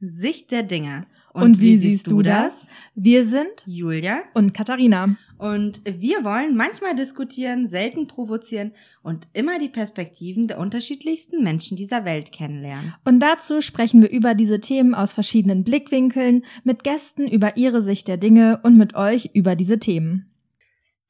[0.00, 1.06] Sicht der Dinge.
[1.32, 2.66] Und, wie, siehst du das?
[2.94, 5.16] Wir sind Julia und Katharina.
[5.36, 8.72] und wir wollen manchmal diskutieren, selten provozieren
[9.02, 12.94] und immer die Perspektiven der unterschiedlichsten Menschen dieser Welt kennenlernen.
[13.04, 18.08] Und dazu sprechen wir über diese Themen aus verschiedenen Blickwinkeln, mit Gästen über ihre Sicht
[18.08, 20.32] der Dinge und mit euch über diese Themen.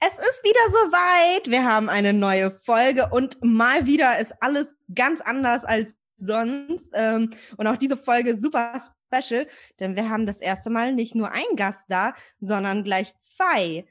[0.01, 1.51] Es ist wieder soweit.
[1.51, 6.91] Wir haben eine neue Folge und mal wieder ist alles ganz anders als sonst.
[6.95, 8.81] Ähm, und auch diese Folge ist super
[9.13, 9.47] special,
[9.81, 13.87] denn wir haben das erste Mal nicht nur einen Gast da, sondern gleich zwei.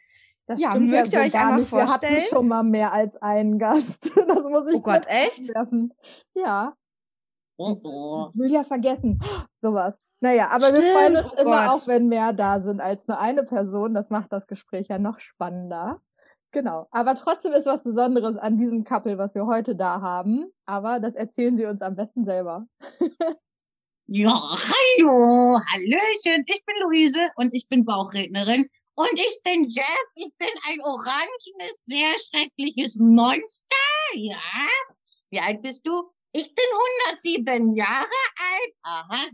[0.48, 1.72] Das Ja, stimmt mögt ja ihr so euch gar nicht.
[1.72, 2.22] Wir hatten vorstellen?
[2.30, 4.12] schon mal mehr als einen Gast.
[4.28, 5.50] Das muss ich Oh Gott, echt?
[5.50, 5.94] einwerfen.
[6.34, 6.76] Ja,
[7.58, 9.20] Oh, Julia vergessen.
[9.62, 9.96] Sowas.
[10.20, 11.70] Naja, aber wir Stimmt, freuen uns oh immer Gott.
[11.84, 13.94] auch, wenn mehr da sind als nur eine Person.
[13.94, 16.02] Das macht das Gespräch ja noch spannender.
[16.56, 16.88] Genau.
[16.92, 20.46] Aber trotzdem ist was Besonderes an diesem Couple, was wir heute da haben.
[20.66, 22.66] Aber das erzählen sie uns am besten selber.
[24.08, 30.32] Ja, hallo, hallöchen, ich bin Luise und ich bin Bauchrednerin und ich bin Jeff, ich
[30.38, 33.76] bin ein orangenes, sehr schreckliches Monster,
[34.14, 34.38] ja.
[35.32, 36.12] Wie alt bist du?
[36.34, 36.66] Ich bin
[37.16, 39.26] 107 Jahre alt, aha.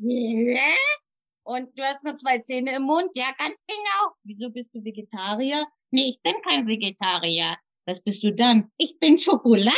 [1.52, 4.16] Und du hast nur zwei Zähne im Mund, ja, ganz genau.
[4.24, 5.68] Wieso bist du Vegetarier?
[5.90, 7.58] Nee, ich bin kein Vegetarier.
[7.86, 8.72] Was bist du dann?
[8.78, 9.76] Ich bin Schokoladier.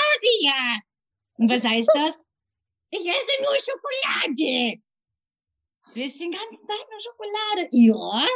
[1.33, 2.19] Und was heißt das?
[2.91, 4.83] Ich esse nur Schokolade.
[5.95, 7.69] Du isst den ganzen Tag nur Schokolade.
[7.71, 8.27] Ja.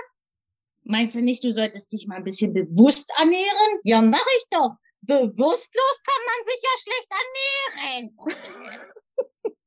[0.81, 3.79] Meinst du nicht, du solltest dich mal ein bisschen bewusst ernähren?
[3.83, 4.73] Ja, mach ich doch.
[5.01, 7.07] Bewusstlos kann man sich ja schlecht
[7.85, 8.17] ernähren.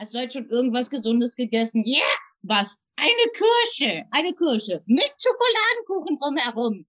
[0.00, 1.84] Hast du heute schon irgendwas Gesundes gegessen?
[1.86, 2.02] Ja.
[2.42, 2.81] Was?
[2.96, 4.04] Eine Kirsche.
[4.10, 4.82] Eine Kirsche.
[4.86, 6.86] Mit Schokoladenkuchen drumherum.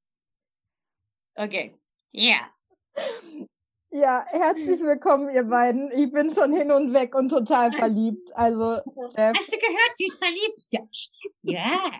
[1.35, 1.75] Okay.
[2.11, 2.53] Ja.
[3.89, 5.91] Ja, herzlich willkommen, ihr beiden.
[5.91, 8.35] Ich bin schon hin und weg und total verliebt.
[8.35, 8.77] Also,
[9.15, 10.61] Jeff, Hast du gehört, die ist verliebt?
[10.71, 10.81] Ja.
[11.43, 11.91] Ja.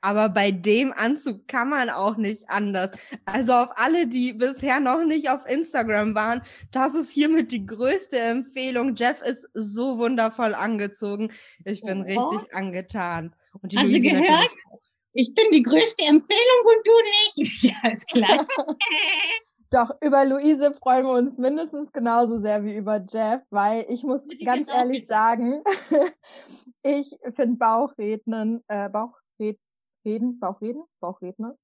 [0.00, 2.90] Aber bei dem Anzug kann man auch nicht anders.
[3.24, 8.18] Also auf alle, die bisher noch nicht auf Instagram waren, das ist hiermit die größte
[8.18, 8.94] Empfehlung.
[8.96, 11.30] Jeff ist so wundervoll angezogen.
[11.64, 12.28] Ich bin Oh.
[12.28, 13.34] richtig angetan.
[13.62, 14.28] Und die Hast du Luise gehört?
[14.28, 14.80] natürlich auch.
[15.18, 16.92] Ich bin die größte Empfehlung und du
[17.42, 17.62] nicht.
[17.84, 18.46] Ja, ist klar.
[19.70, 24.20] Doch, über Luise freuen wir uns mindestens genauso sehr wie über Jeff, weil ich muss
[24.44, 25.62] ganz ehrlich sagen,
[26.84, 29.24] ich finde Bauchrednen, äh, Bauchred,
[30.06, 31.56] reden, Bauchreden, Bauchredner,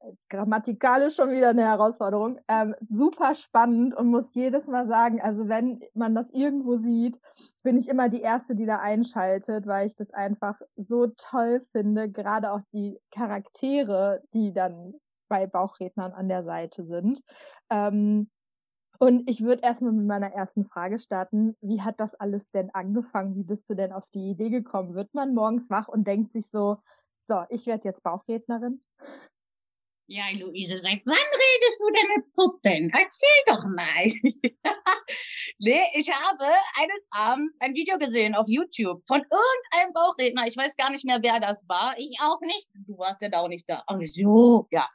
[0.00, 5.48] äh, grammatikalisch schon wieder eine Herausforderung, ähm, super spannend und muss jedes Mal sagen, also
[5.48, 7.20] wenn man das irgendwo sieht,
[7.64, 12.10] bin ich immer die Erste, die da einschaltet, weil ich das einfach so toll finde,
[12.10, 14.94] gerade auch die Charaktere, die dann
[15.28, 17.20] bei Bauchrednern an der Seite sind.
[17.70, 18.30] Ähm,
[18.98, 21.56] und ich würde erstmal mit meiner ersten Frage starten.
[21.60, 23.34] Wie hat das alles denn angefangen?
[23.34, 24.94] Wie bist du denn auf die Idee gekommen?
[24.94, 26.78] Wird man morgens wach und denkt sich so,
[27.28, 28.82] so, ich werde jetzt Bauchrednerin?
[30.06, 32.90] Ja, Luise, seit wann redest du denn mit Puppen?
[32.92, 34.04] Erzähl doch mal.
[35.58, 36.44] nee, ich habe
[36.82, 40.46] eines Abends ein Video gesehen auf YouTube von irgendeinem Bauchredner.
[40.46, 41.94] Ich weiß gar nicht mehr, wer das war.
[41.96, 42.68] Ich auch nicht.
[42.86, 43.82] Du warst ja da auch nicht da.
[43.86, 44.86] Ach so, ja.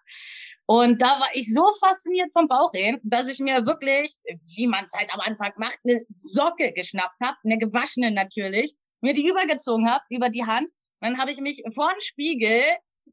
[0.67, 4.15] Und da war ich so fasziniert vom Bauchreden, dass ich mir wirklich,
[4.55, 9.13] wie man es halt am Anfang macht, eine Socke geschnappt habe, eine gewaschene natürlich, mir
[9.13, 10.69] die übergezogen habe über die Hand.
[11.01, 12.61] Dann habe ich mich vor den Spiegel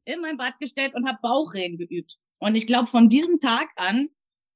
[0.05, 2.17] in mein Bad gestellt und habe Bauchreden geübt.
[2.41, 4.09] Und ich glaube, von diesem Tag an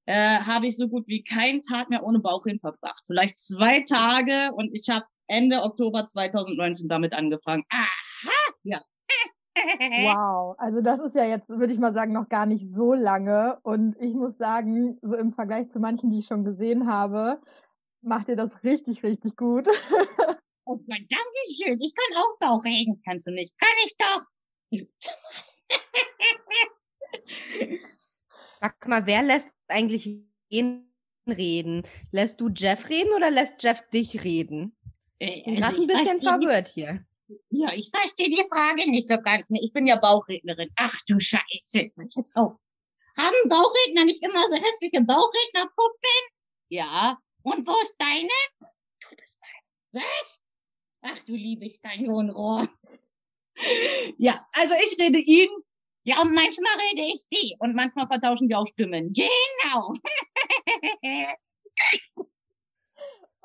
[0.07, 3.03] äh, habe ich so gut wie keinen Tag mehr ohne Bauchreden verbracht.
[3.07, 7.65] Vielleicht zwei Tage und ich habe Ende Oktober 2019 damit angefangen.
[7.71, 8.83] Aha, ja.
[9.57, 13.59] Wow, also das ist ja jetzt, würde ich mal sagen, noch gar nicht so lange.
[13.63, 17.41] Und ich muss sagen, so im Vergleich zu manchen, die ich schon gesehen habe,
[18.01, 19.69] macht ihr das richtig, richtig gut.
[20.71, 21.81] Oh Gott, danke schön.
[21.81, 23.03] Ich kann auch Bauchreden.
[23.05, 23.53] Kannst du nicht?
[23.59, 24.23] Kann ich doch.
[28.61, 30.09] Sag mal, wer lässt eigentlich
[30.49, 30.95] wen
[31.27, 31.83] reden?
[32.13, 34.77] Lässt du Jeff reden oder lässt Jeff dich reden?
[35.19, 37.05] Äh, Ich bin also gerade ein bisschen verwirrt hier.
[37.49, 39.51] Ja, ich verstehe die Frage nicht so ganz.
[39.51, 40.71] Ich bin ja Bauchrednerin.
[40.77, 41.91] Ach du Scheiße.
[42.15, 42.61] Jetzt auch.
[43.17, 46.21] Haben Bauchredner nicht immer so hässliche Bauchrednerpuppen?
[46.69, 47.19] Ja.
[47.43, 48.29] Und wo ist deine?
[49.01, 50.05] Du bist meine.
[50.05, 50.41] Was?
[51.03, 52.69] Ach du liebes Kanonenrohr.
[54.17, 55.51] Ja, also ich rede ihn.
[56.05, 57.57] Ja, und manchmal rede ich sie.
[57.59, 59.13] Und manchmal vertauschen wir auch Stimmen.
[59.13, 59.93] Genau.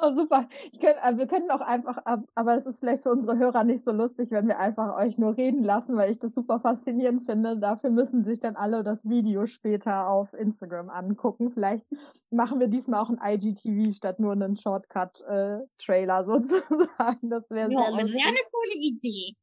[0.05, 0.47] Oh, super.
[0.71, 1.99] Ich könnt, also wir könnten auch einfach,
[2.35, 5.35] aber es ist vielleicht für unsere Hörer nicht so lustig, wenn wir einfach euch nur
[5.35, 7.57] reden lassen, weil ich das super faszinierend finde.
[7.57, 11.49] Dafür müssen sich dann alle das Video später auf Instagram angucken.
[11.49, 11.87] Vielleicht
[12.29, 17.29] machen wir diesmal auch ein IGTV statt nur einen Shortcut-Trailer äh, sozusagen.
[17.29, 18.13] Das wäre ja, sehr lustig.
[18.13, 19.35] wäre eine coole Idee.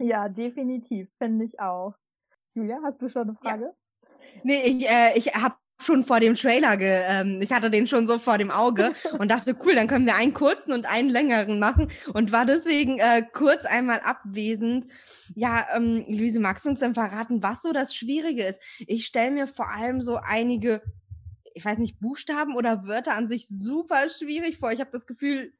[0.00, 1.94] Ja, definitiv, finde ich auch.
[2.54, 3.64] Julia, hast du schon eine Frage?
[3.64, 3.72] Ja.
[4.44, 8.06] Nee, ich, äh, ich habe schon vor dem Trailer, ge, ähm, ich hatte den schon
[8.06, 11.58] so vor dem Auge und dachte, cool, dann können wir einen kurzen und einen längeren
[11.58, 14.86] machen und war deswegen äh, kurz einmal abwesend.
[15.34, 18.60] Ja, ähm, Luise, magst du uns denn verraten, was so das Schwierige ist?
[18.80, 20.82] Ich stelle mir vor allem so einige,
[21.54, 24.72] ich weiß nicht, Buchstaben oder Wörter an sich super schwierig vor.
[24.72, 25.52] Ich habe das Gefühl,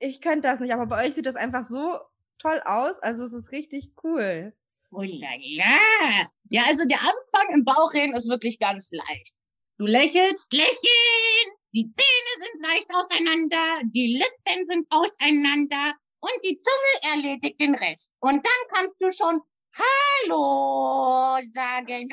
[0.00, 1.98] ich könnte das nicht, aber bei euch sieht das einfach so
[2.38, 2.98] toll aus.
[3.00, 4.52] Also es ist richtig cool.
[4.90, 6.28] Oh la la.
[6.50, 9.34] Ja, also der Anfang im Bauchreden ist wirklich ganz leicht.
[9.76, 17.12] Du lächelst, lächeln, die Zähne sind leicht auseinander, die Lippen sind auseinander und die Zunge
[17.14, 18.16] erledigt den Rest.
[18.20, 19.40] Und dann kannst du schon
[19.76, 22.08] Hallo sagen,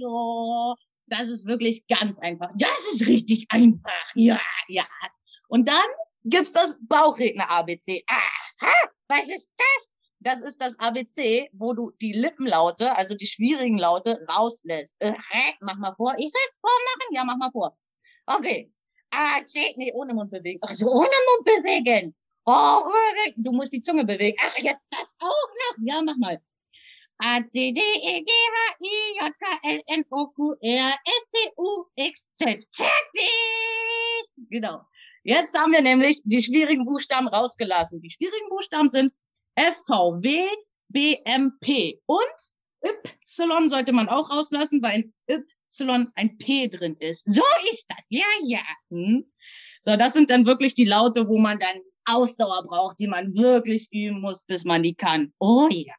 [0.00, 0.74] Hallo.
[1.08, 2.50] Das ist wirklich ganz einfach.
[2.56, 4.12] Das ist richtig einfach.
[4.14, 4.86] Ja, ja.
[5.48, 5.86] Und dann
[6.24, 8.02] gibt's das Bauchredner ABC.
[8.08, 9.95] Aha, was ist das?
[10.26, 14.96] Das ist das ABC, wo du die Lippenlaute, also die schwierigen Laute, rauslässt.
[14.98, 15.14] Äh,
[15.60, 16.14] mach mal vor.
[16.18, 17.14] Ich soll vormachen?
[17.14, 17.78] Ja, mach mal vor.
[18.26, 18.72] Okay.
[19.10, 20.58] A, C, nee, ohne Mund bewegen.
[20.62, 22.12] Ach so, ohne Mund bewegen.
[22.44, 22.90] Oh,
[23.36, 24.36] du musst die Zunge bewegen.
[24.40, 25.76] Ach, jetzt das auch noch.
[25.84, 26.42] Ja, mach mal.
[27.18, 31.26] A, C, D, E, G, H, I, J, K, L, N, O, Q, R, S,
[31.30, 32.66] T, U, X, Z.
[32.72, 32.90] Fertig!
[34.50, 34.80] Genau.
[35.22, 38.00] Jetzt haben wir nämlich die schwierigen Buchstaben rausgelassen.
[38.00, 39.12] Die schwierigen Buchstaben sind
[39.56, 40.46] FVW,
[40.88, 42.52] BMP und
[42.84, 47.24] Y sollte man auch rauslassen, weil ein Y ein P drin ist.
[47.24, 47.42] So
[47.72, 48.06] ist das.
[48.08, 48.60] Ja, ja.
[48.90, 49.24] Hm.
[49.82, 53.88] So, das sind dann wirklich die Laute, wo man dann Ausdauer braucht, die man wirklich
[53.92, 55.32] üben muss, bis man die kann.
[55.40, 55.94] Oh ja.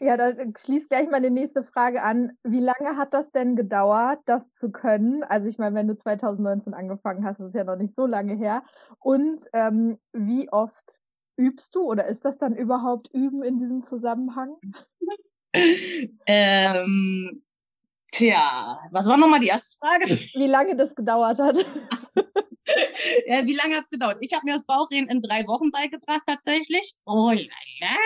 [0.00, 2.30] Ja, da schließt gleich mal die nächste Frage an.
[2.44, 5.24] Wie lange hat das denn gedauert, das zu können?
[5.24, 8.62] Also ich meine, wenn du 2019 angefangen hast, ist ja noch nicht so lange her.
[9.00, 11.00] Und ähm, wie oft
[11.38, 14.56] übst du oder ist das dann überhaupt Üben in diesem Zusammenhang?
[16.26, 17.42] ähm,
[18.12, 20.10] tja, was war nochmal die erste Frage?
[20.10, 21.56] Wie lange das gedauert hat?
[23.26, 24.18] ja, wie lange hat es gedauert?
[24.20, 26.94] Ich habe mir das Bauchreden in drei Wochen beigebracht tatsächlich.
[27.06, 27.36] Oh la
[27.80, 27.96] la.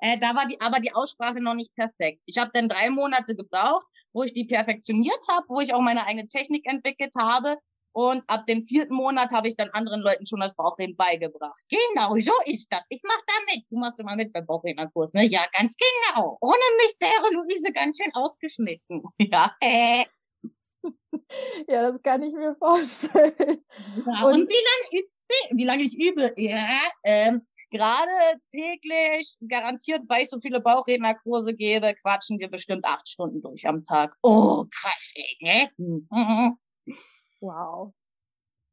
[0.00, 2.22] Äh, da war die, aber die Aussprache noch nicht perfekt.
[2.26, 6.06] Ich habe dann drei Monate gebraucht, wo ich die perfektioniert habe, wo ich auch meine
[6.06, 7.56] eigene Technik entwickelt habe.
[7.92, 11.60] Und ab dem vierten Monat habe ich dann anderen Leuten schon das Bauchreden beigebracht.
[11.68, 12.86] Genau, so ist das.
[12.88, 13.64] Ich mache da mit.
[13.70, 15.24] Du machst immer mit beim Bauchrednerkurs, ne?
[15.24, 16.38] Ja, ganz genau.
[16.40, 19.02] Ohne mich wäre Luise ganz schön ausgeschmissen.
[19.18, 19.54] Ja.
[19.60, 20.04] Äh.
[21.68, 23.64] Ja, das kann ich mir vorstellen.
[24.06, 26.32] Ja, und, und wie lange ich, wie lange ich übe?
[26.36, 28.10] Ja, ähm, gerade
[28.50, 33.84] täglich, garantiert, weil ich so viele Bauchrednerkurse gebe, quatschen wir bestimmt acht Stunden durch am
[33.84, 34.16] Tag.
[34.22, 36.56] Oh, krass, ey, ne?
[37.40, 37.92] Wow.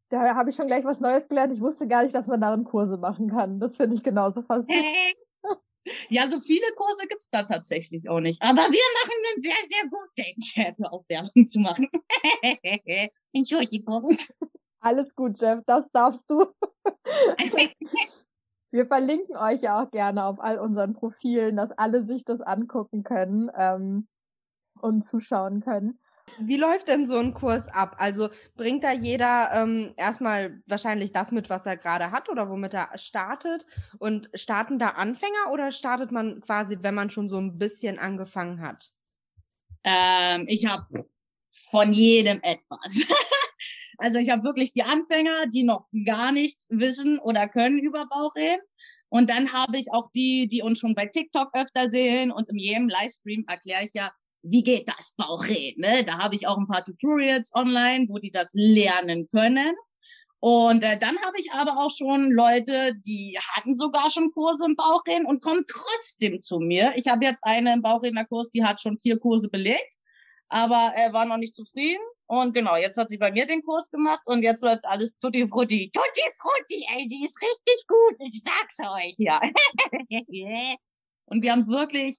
[0.09, 1.53] Da habe ich schon gleich was Neues gelernt.
[1.53, 3.59] Ich wusste gar nicht, dass man darin Kurse machen kann.
[3.59, 5.15] Das finde ich genauso faszinierend.
[6.09, 8.41] Ja, so viele Kurse gibt's da tatsächlich auch nicht.
[8.41, 11.87] Aber wir machen einen sehr, sehr guten Chef, auf Werbung zu machen.
[13.31, 14.17] Entschuldigung.
[14.81, 16.45] Alles gut, Jeff, das darfst du.
[18.71, 23.03] wir verlinken euch ja auch gerne auf all unseren Profilen, dass alle sich das angucken
[23.03, 24.07] können ähm,
[24.81, 25.99] und zuschauen können.
[26.39, 27.95] Wie läuft denn so ein Kurs ab?
[27.99, 32.73] Also bringt da jeder ähm, erstmal wahrscheinlich das mit, was er gerade hat oder womit
[32.73, 33.65] er startet?
[33.97, 38.61] Und starten da Anfänger oder startet man quasi, wenn man schon so ein bisschen angefangen
[38.61, 38.91] hat?
[39.83, 40.85] Ähm, ich habe
[41.69, 43.07] von jedem etwas.
[43.97, 48.61] also ich habe wirklich die Anfänger, die noch gar nichts wissen oder können über Bauchreden.
[49.09, 52.57] Und dann habe ich auch die, die uns schon bei TikTok öfter sehen und in
[52.57, 54.11] jedem Livestream erkläre ich ja,
[54.49, 55.81] wie geht das Bauchreden?
[55.81, 56.03] Ne?
[56.03, 59.75] Da habe ich auch ein paar Tutorials online, wo die das lernen können.
[60.39, 64.75] Und äh, dann habe ich aber auch schon Leute, die hatten sogar schon Kurse im
[64.75, 66.93] Bauchreden und kommen trotzdem zu mir.
[66.95, 69.95] Ich habe jetzt eine im Bauchrednerkurs, die hat schon vier Kurse belegt,
[70.49, 72.03] aber äh, war noch nicht zufrieden.
[72.27, 75.47] Und genau, jetzt hat sie bei mir den Kurs gemacht und jetzt läuft alles tutti
[75.47, 75.89] frutti.
[75.91, 79.39] Tutti frutti, ey, die ist richtig gut, ich sag's euch, ja.
[81.25, 82.17] und wir haben wirklich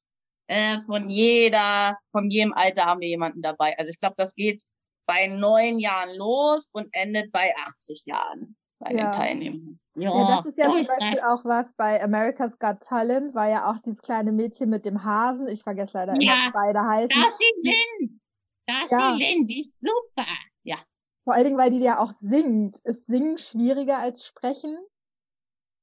[0.48, 3.78] äh, von jeder, von jedem Alter haben wir jemanden dabei.
[3.78, 4.64] Also ich glaube, das geht
[5.06, 9.04] bei neun Jahren los und endet bei 80 Jahren bei ja.
[9.04, 9.80] den Teilnehmern.
[9.94, 13.70] Ja, ja, das ist ja zum Beispiel auch was bei America's Got Talent, war ja
[13.70, 15.48] auch dieses kleine Mädchen mit dem Hasen.
[15.48, 17.20] Ich vergesse leider immer, ja, beide heißen.
[17.20, 18.20] Das ist Lynn.
[18.66, 19.12] Das ja.
[19.12, 20.28] ist Lynn, die ist super.
[20.62, 20.76] Ja.
[21.24, 22.78] Vor allen Dingen, weil die ja auch singt.
[22.84, 24.78] Ist Singen schwieriger als Sprechen?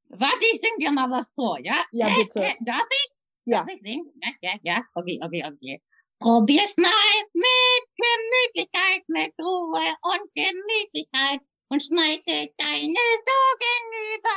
[0.10, 1.76] Warte, ich sing dir mal was vor, ja?
[1.92, 2.44] Ja, Äh, bitte.
[2.46, 3.15] äh, Darf ich?
[3.46, 3.66] Ja.
[3.70, 4.84] Ja, ja, ja.
[4.96, 5.82] Okay, okay, okay.
[6.20, 13.86] Probier's mal mit Gemütlichkeit, mit Ruhe und Gemütlichkeit und schmeiße deine Sorgen
[14.16, 14.36] über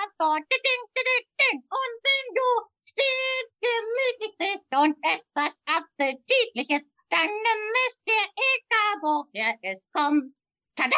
[1.40, 1.62] ding.
[1.70, 2.48] Und wenn du
[2.84, 10.36] stets gemütlich bist und etwas Appetitliches, dann nimm es dir egal, woher es kommt.
[10.78, 10.94] Tada!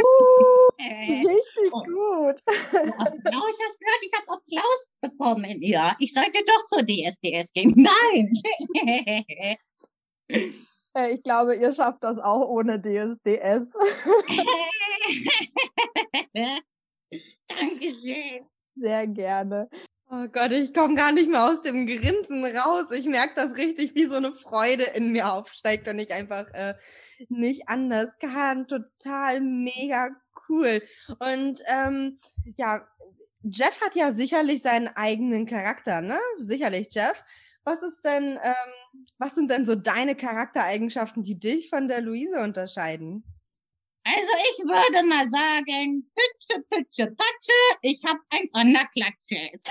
[0.00, 1.82] Uh, Äh, richtig oh.
[1.84, 2.40] gut.
[2.46, 4.02] Applaus, hast gehört?
[4.02, 5.60] Ich habe Applaus bekommen.
[5.60, 7.74] Ja, ich sollte doch zur DSDS gehen.
[8.10, 8.32] Nein!
[11.10, 13.64] Ich glaube, ihr schafft das auch ohne DSDS.
[17.48, 18.46] Dankeschön.
[18.74, 19.70] Sehr gerne.
[20.14, 22.90] Oh Gott, ich komme gar nicht mehr aus dem Grinsen raus.
[22.90, 26.74] Ich merke das richtig, wie so eine Freude in mir aufsteigt und ich einfach äh,
[27.30, 28.68] nicht anders kann.
[28.68, 30.10] Total mega
[30.50, 30.82] cool.
[31.18, 32.18] Und ähm,
[32.58, 32.86] ja,
[33.42, 36.18] Jeff hat ja sicherlich seinen eigenen Charakter, ne?
[36.38, 37.24] Sicherlich, Jeff.
[37.64, 42.42] Was ist denn, ähm, was sind denn so deine Charaktereigenschaften, die dich von der Luise
[42.42, 43.24] unterscheiden?
[44.04, 46.10] Also ich würde mal sagen,
[46.70, 49.50] Pütsche, Pütsche, Patsche, ich hab eins an der Klatsche.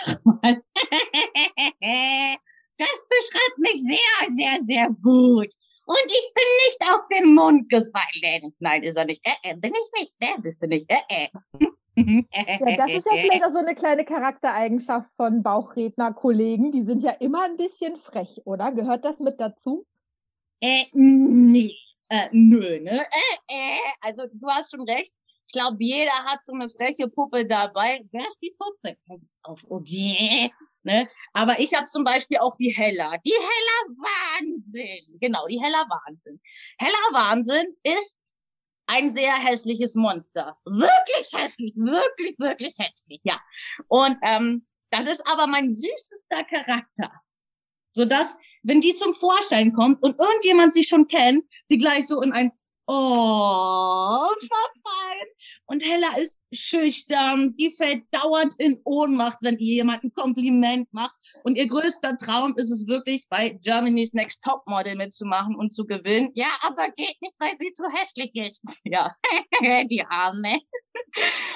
[2.77, 5.53] Das beschreibt mich sehr, sehr, sehr gut.
[5.85, 8.55] Und ich bin nicht auf den Mund gefallen.
[8.57, 9.23] Nein, ist er nicht.
[9.23, 10.13] Äh, äh, bin ich nicht.
[10.19, 10.89] Äh, bist du nicht.
[10.89, 11.29] Äh, äh.
[11.95, 16.71] Ja, das ist ja vielleicht auch so eine kleine Charaktereigenschaft von Bauchredner-Kollegen.
[16.71, 18.71] Die sind ja immer ein bisschen frech, oder?
[18.71, 19.85] Gehört das mit dazu?
[20.61, 21.75] Äh, nee.
[22.09, 23.01] Äh, nö, ne?
[23.01, 23.05] Äh,
[23.47, 25.13] äh, also du hast schon recht.
[25.51, 28.07] Ich glaube, jeder hat so eine freche Puppe dabei.
[28.13, 28.95] Wer ist die Puppe?
[29.43, 30.49] Auf, okay.
[30.83, 31.09] Ne?
[31.33, 33.17] Aber ich habe zum Beispiel auch die Hella.
[33.17, 35.19] Die Hella Wahnsinn.
[35.19, 36.39] Genau, die Hella Wahnsinn.
[36.79, 38.17] Hella Wahnsinn ist
[38.85, 40.57] ein sehr hässliches Monster.
[40.63, 43.37] Wirklich hässlich, wirklich, wirklich hässlich, ja.
[43.89, 47.11] Und ähm, das ist aber mein süßester Charakter.
[47.91, 52.31] Sodass, wenn die zum Vorschein kommt und irgendjemand sie schon kennt, die gleich so in
[52.31, 52.53] ein
[52.93, 55.27] Oh verfallen.
[55.65, 61.15] Und Hella ist schüchtern, die fällt dauernd in Ohnmacht, wenn ihr jemand ein Kompliment macht.
[61.45, 66.31] Und ihr größter Traum ist es wirklich, bei Germany's Next Topmodel mitzumachen und zu gewinnen.
[66.35, 68.61] Ja, aber geht nicht, weil sie zu hässlich ist.
[68.83, 69.15] Ja,
[69.85, 70.59] die Arme.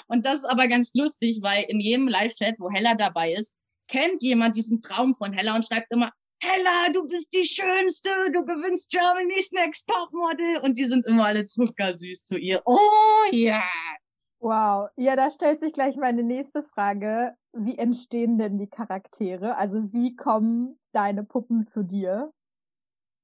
[0.08, 3.58] Und das ist aber ganz lustig, weil in jedem Live-Chat, wo Hella dabei ist,
[3.90, 8.44] kennt jemand diesen Traum von Hella und schreibt immer, Hella, du bist die Schönste, du
[8.46, 10.62] gewinnst Germany's Next Topmodel.
[10.64, 12.62] Und die sind immer alle zuckersüß zu ihr.
[12.66, 12.80] Oh
[13.32, 13.64] ja.
[14.40, 14.90] Wow.
[14.98, 17.36] Ja, da stellt sich gleich meine nächste Frage.
[17.54, 19.56] Wie entstehen denn die Charaktere?
[19.58, 22.32] Also wie kommen deine Puppen zu dir?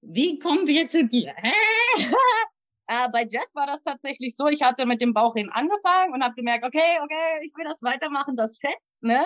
[0.02, 1.36] Wie kommen wir zu dir?
[2.92, 6.36] äh, bei Jeff war das tatsächlich so, ich hatte mit dem Bauchreden angefangen und habe
[6.36, 9.26] gemerkt, okay, okay, ich will das weitermachen, das fetzt, ne?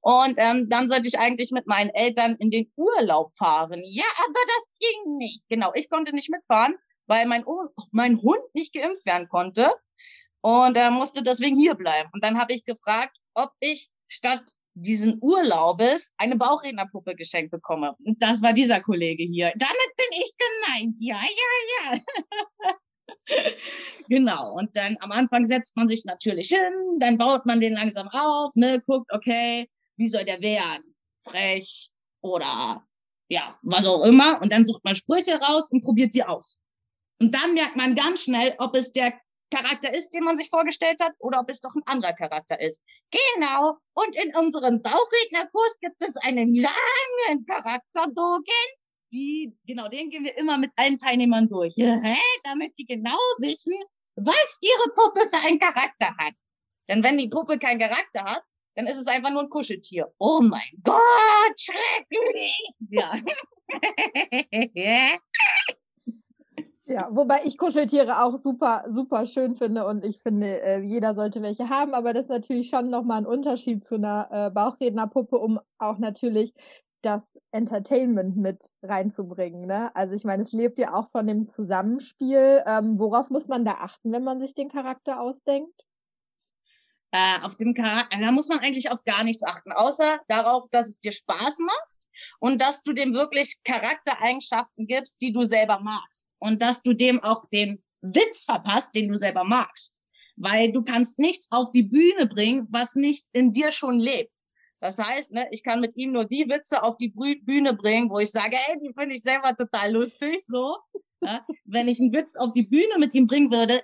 [0.00, 3.80] Und ähm, dann sollte ich eigentlich mit meinen Eltern in den Urlaub fahren.
[3.84, 5.42] Ja, aber das ging nicht.
[5.48, 6.76] Genau, ich konnte nicht mitfahren,
[7.06, 9.72] weil mein, U mein Hund nicht geimpft werden konnte
[10.40, 12.10] und er musste deswegen hier bleiben.
[12.12, 17.96] Und dann habe ich gefragt, ob ich statt diesen Urlaubes eine Bauchrednerpuppe geschenkt bekomme.
[18.04, 19.52] Und das war dieser Kollege hier.
[19.56, 20.96] Damit bin ich gemeint.
[21.00, 22.74] Ja, ja, ja.
[24.08, 24.54] genau.
[24.54, 28.54] Und dann am Anfang setzt man sich natürlich hin, dann baut man den langsam auf,
[28.54, 30.94] ne, guckt, okay, wie soll der werden?
[31.22, 31.90] Frech
[32.22, 32.84] oder
[33.28, 34.40] ja, was auch immer.
[34.42, 36.58] Und dann sucht man Sprüche raus und probiert die aus.
[37.20, 39.12] Und dann merkt man ganz schnell, ob es der
[39.52, 42.82] Charakter ist, den man sich vorgestellt hat, oder ob es doch ein anderer Charakter ist.
[43.10, 43.76] Genau.
[43.94, 48.44] Und in unserem Bauchrednerkurs gibt es einen langen Charakterbogen.
[49.12, 51.74] Die, genau, den gehen wir immer mit allen Teilnehmern durch.
[51.76, 52.16] Hä?
[52.44, 53.74] Damit die genau wissen,
[54.16, 56.34] was ihre Puppe für einen Charakter hat.
[56.88, 58.42] Denn wenn die Puppe keinen Charakter hat,
[58.76, 60.12] dann ist es einfach nur ein Kuscheltier.
[60.18, 62.60] Oh mein Gott, schrecklich!
[62.90, 63.12] Ja.
[66.86, 71.40] Ja, wobei ich Kuscheltiere auch super, super schön finde und ich finde, äh, jeder sollte
[71.40, 75.60] welche haben, aber das ist natürlich schon nochmal ein Unterschied zu einer äh, Bauchrednerpuppe, um
[75.78, 76.52] auch natürlich
[77.02, 79.66] das Entertainment mit reinzubringen.
[79.66, 79.94] Ne?
[79.94, 82.62] Also ich meine, es lebt ja auch von dem Zusammenspiel.
[82.66, 85.84] Ähm, worauf muss man da achten, wenn man sich den Charakter ausdenkt?
[87.12, 90.88] äh, auf dem Charakter, da muss man eigentlich auf gar nichts achten, außer darauf, dass
[90.88, 91.98] es dir Spaß macht
[92.38, 97.22] und dass du dem wirklich Charaktereigenschaften gibst, die du selber magst und dass du dem
[97.22, 100.00] auch den Witz verpasst, den du selber magst,
[100.36, 104.32] weil du kannst nichts auf die Bühne bringen, was nicht in dir schon lebt.
[104.80, 108.18] Das heißt, ne, ich kann mit ihm nur die Witze auf die Bühne bringen, wo
[108.18, 110.76] ich sage, ey, die finde ich selber total lustig, so.
[111.20, 113.82] Ja, wenn ich einen Witz auf die Bühne mit ihm bringen würde,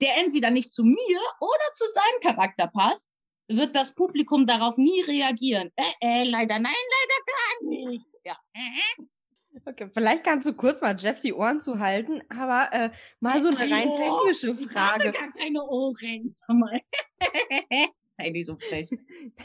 [0.00, 5.02] der entweder nicht zu mir oder zu seinem Charakter passt, wird das Publikum darauf nie
[5.02, 5.72] reagieren.
[5.74, 8.06] Äh, äh, leider nein, leider gar nicht.
[8.24, 8.38] Ja.
[9.64, 13.58] Okay, vielleicht kannst du kurz mal Jeff die Ohren zuhalten, aber äh, mal so eine
[13.58, 15.08] rein technische Frage.
[15.08, 16.80] Ich habe gar keine Ohren, sag mal.
[18.18, 18.88] Sei nicht so frech.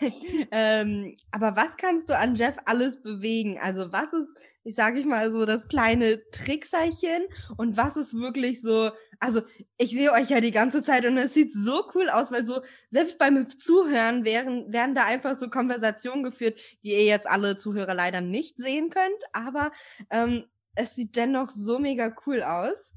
[0.52, 3.60] ähm, aber was kannst du an Jeff alles bewegen?
[3.60, 7.24] Also was ist, ich sage ich mal so, das kleine Trickserchen
[7.58, 9.42] und was ist wirklich so, also
[9.78, 12.62] ich sehe euch ja die ganze Zeit und es sieht so cool aus, weil so
[12.90, 17.94] selbst beim Zuhören werden, werden da einfach so Konversationen geführt, die ihr jetzt alle Zuhörer
[17.94, 19.72] leider nicht sehen könnt, aber
[20.12, 22.94] ähm, es sieht dennoch so mega cool aus.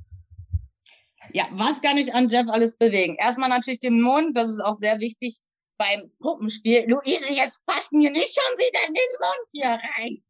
[1.33, 3.17] Ja, was kann ich an Jeff alles bewegen?
[3.19, 5.41] Erstmal natürlich den Mund, das ist auch sehr wichtig
[5.77, 10.23] beim Puppenspiel, Luise, jetzt passt mir nicht schon wieder in den Mund hier rein.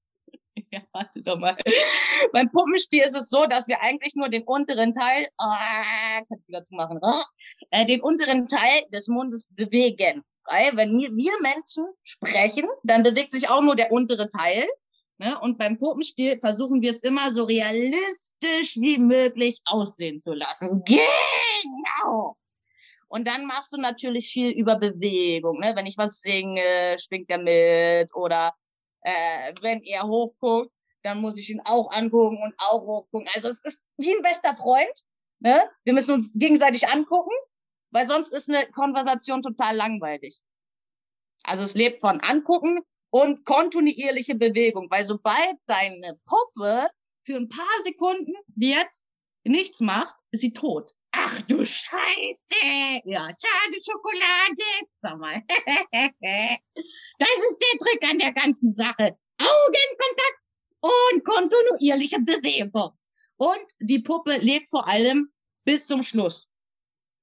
[0.73, 1.57] ja, warte doch mal.
[2.33, 6.53] beim Puppenspiel ist es so, dass wir eigentlich nur den unteren Teil, oh, kannst du
[6.53, 7.23] wieder zumachen, oh,
[7.71, 10.23] äh, den unteren Teil des Mundes bewegen.
[10.47, 14.67] Weil wenn wir, wir Menschen sprechen, dann bewegt sich auch nur der untere Teil.
[15.19, 15.39] Ne?
[15.41, 20.83] Und beim Puppenspiel versuchen wir es immer so realistisch wie möglich aussehen zu lassen.
[20.85, 22.37] Genau.
[23.09, 25.61] Und dann machst du natürlich viel über Bewegung.
[25.61, 25.73] Ne?
[25.75, 28.15] Wenn ich was singe, schwingt er mit.
[28.15, 28.55] Oder
[29.03, 33.29] äh, wenn er hochguckt, dann muss ich ihn auch angucken und auch hochgucken.
[33.35, 35.05] Also es ist wie ein bester Freund.
[35.41, 35.69] Ne?
[35.85, 37.35] Wir müssen uns gegenseitig angucken,
[37.91, 40.41] weil sonst ist eine Konversation total langweilig.
[41.43, 42.81] Also es lebt von Angucken
[43.11, 46.89] und kontinuierliche Bewegung, weil sobald deine Puppe
[47.23, 49.11] für ein paar Sekunden wie jetzt
[49.45, 50.95] nichts macht, ist sie tot.
[51.17, 53.03] Ach du Scheiße.
[53.05, 54.65] Ja, schade Schokolade.
[54.99, 55.43] Sag mal.
[57.19, 59.17] das ist der Trick an der ganzen Sache.
[59.39, 62.99] Augenkontakt und kontinuierliche Bewegung.
[63.37, 65.33] Und die Puppe lebt vor allem
[65.65, 66.49] bis zum Schluss.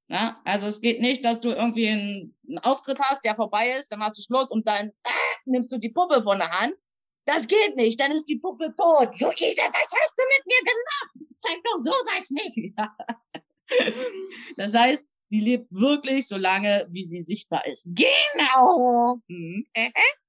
[0.07, 3.91] Ja, also es geht nicht, dass du irgendwie einen, einen, Auftritt hast, der vorbei ist,
[3.91, 5.09] dann hast du Schluss und dann äh,
[5.45, 6.75] nimmst du die Puppe von der Hand.
[7.25, 9.19] Das geht nicht, dann ist die Puppe tot.
[9.19, 11.33] Luisa, was hast du mit mir gemacht?
[11.39, 12.73] Zeig doch sowas nicht.
[14.57, 17.87] Das heißt, die lebt wirklich so lange, wie sie sichtbar ist.
[17.95, 19.19] Genau.
[19.27, 19.65] Mhm.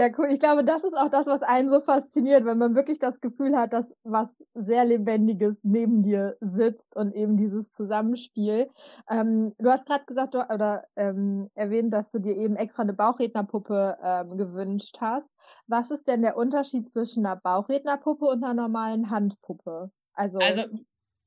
[0.00, 0.28] Ja, cool.
[0.32, 3.54] Ich glaube, das ist auch das, was einen so fasziniert, wenn man wirklich das Gefühl
[3.54, 8.70] hat, dass was sehr Lebendiges neben dir sitzt und eben dieses Zusammenspiel.
[9.10, 12.94] Ähm, du hast gerade gesagt du, oder ähm, erwähnt, dass du dir eben extra eine
[12.94, 15.28] Bauchrednerpuppe ähm, gewünscht hast.
[15.66, 19.90] Was ist denn der Unterschied zwischen einer Bauchrednerpuppe und einer normalen Handpuppe?
[20.14, 20.62] Also, also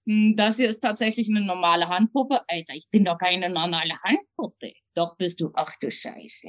[0.05, 2.41] das hier ist tatsächlich eine normale Handpuppe.
[2.47, 4.73] Alter, ich bin doch keine normale Handpuppe.
[4.95, 6.47] Doch bist du, ach du Scheiße.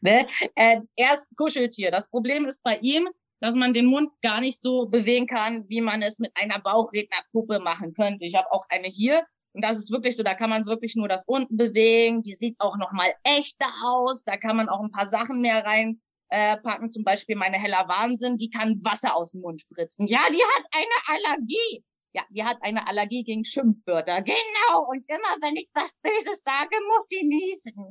[0.00, 0.26] Ne?
[0.56, 1.90] Äh, er ist Kuscheltier.
[1.90, 3.08] Das Problem ist bei ihm,
[3.40, 7.60] dass man den Mund gar nicht so bewegen kann, wie man es mit einer Bauchrednerpuppe
[7.60, 8.24] machen könnte.
[8.24, 11.08] Ich habe auch eine hier und das ist wirklich so, da kann man wirklich nur
[11.08, 12.22] das unten bewegen.
[12.22, 14.24] Die sieht auch noch mal echter aus.
[14.24, 16.00] Da kann man auch ein paar Sachen mehr rein
[16.32, 16.56] äh.
[16.88, 20.06] Zum Beispiel meine Heller Wahnsinn, die kann Wasser aus dem Mund spritzen.
[20.08, 21.84] Ja, die hat eine Allergie.
[22.14, 24.22] Ja, die hat eine Allergie gegen Schimpfwörter.
[24.22, 24.88] Genau.
[24.90, 27.90] Und immer wenn ich was Böses sage, muss sie niesen.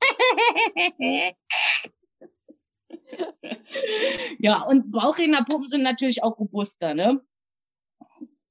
[4.38, 7.20] ja, und Bauchrednerpuppen sind natürlich auch robuster, ne?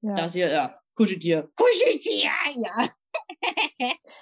[0.02, 0.16] Ja.
[0.16, 1.52] Das hier, ja, Kuscheltier.
[1.56, 2.90] Kuscheltier, ja.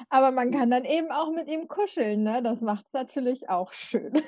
[0.10, 2.42] Aber man kann dann eben auch mit ihm kuscheln, ne?
[2.44, 4.22] Das macht es natürlich auch schön.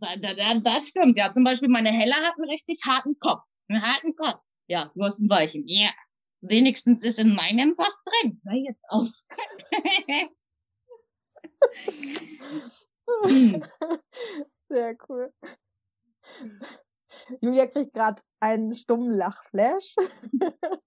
[0.00, 1.30] Das stimmt, ja.
[1.30, 3.42] Zum Beispiel meine Hella hat einen richtig harten Kopf.
[3.68, 4.40] Einen harten Kopf.
[4.68, 5.66] Ja, du hast ein Weichen.
[5.66, 5.90] Ja.
[6.40, 8.40] Wenigstens ist in meinem was drin.
[8.44, 9.08] Hör jetzt auf.
[14.68, 15.32] Sehr cool.
[17.40, 19.94] Julia kriegt gerade einen stummen Lachflash.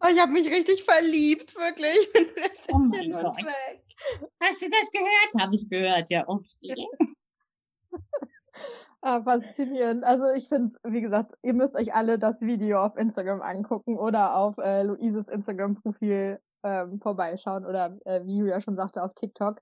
[0.00, 1.98] Oh, ich habe mich richtig verliebt, wirklich.
[2.02, 3.36] Ich bin richtig oh mein Gott.
[3.38, 3.82] Weg.
[4.40, 5.42] Hast du das gehört?
[5.42, 6.22] Habe ich gehört, ja.
[6.28, 6.86] Okay.
[9.00, 10.04] Ah, faszinierend.
[10.04, 14.36] Also ich finde, wie gesagt, ihr müsst euch alle das Video auf Instagram angucken oder
[14.36, 19.60] auf äh, Luises Instagram-Profil ähm, vorbeischauen oder äh, wie Julia schon sagte, auf TikTok.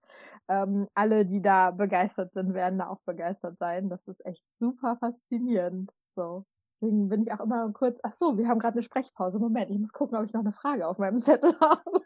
[0.49, 3.90] Ähm, alle, die da begeistert sind, werden da auch begeistert sein.
[3.90, 5.92] Das ist echt super faszinierend.
[6.14, 6.46] So.
[6.81, 9.38] Deswegen bin ich auch immer kurz, ach so, wir haben gerade eine Sprechpause.
[9.38, 12.03] Moment, ich muss gucken, ob ich noch eine Frage auf meinem Zettel habe.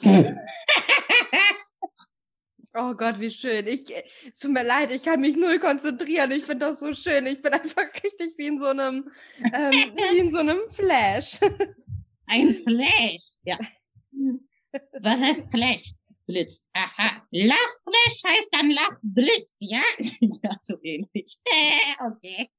[2.74, 3.66] Oh Gott, wie schön.
[3.66, 3.84] Ich,
[4.30, 6.30] es tut mir leid, ich kann mich null konzentrieren.
[6.30, 7.26] Ich finde das so schön.
[7.26, 9.10] Ich bin einfach richtig wie in so einem,
[9.52, 11.40] ähm, wie in so einem Flash.
[12.26, 13.58] Ein Flash, ja.
[15.00, 15.94] Was heißt Flash?
[16.26, 16.62] Blitz.
[16.74, 17.26] Aha.
[17.30, 19.80] Lachflash heißt dann Lachblitz, ja?
[20.20, 21.38] ja, so ähnlich.
[21.98, 22.50] okay.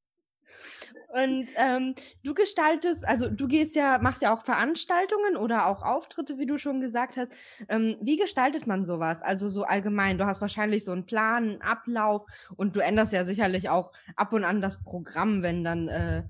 [1.11, 6.37] Und ähm, du gestaltest, also du gehst ja, machst ja auch Veranstaltungen oder auch Auftritte,
[6.37, 7.31] wie du schon gesagt hast.
[7.67, 9.21] Ähm, wie gestaltet man sowas?
[9.21, 13.25] Also so allgemein, du hast wahrscheinlich so einen Plan, einen Ablauf und du änderst ja
[13.25, 16.23] sicherlich auch ab und an das Programm, wenn dann äh,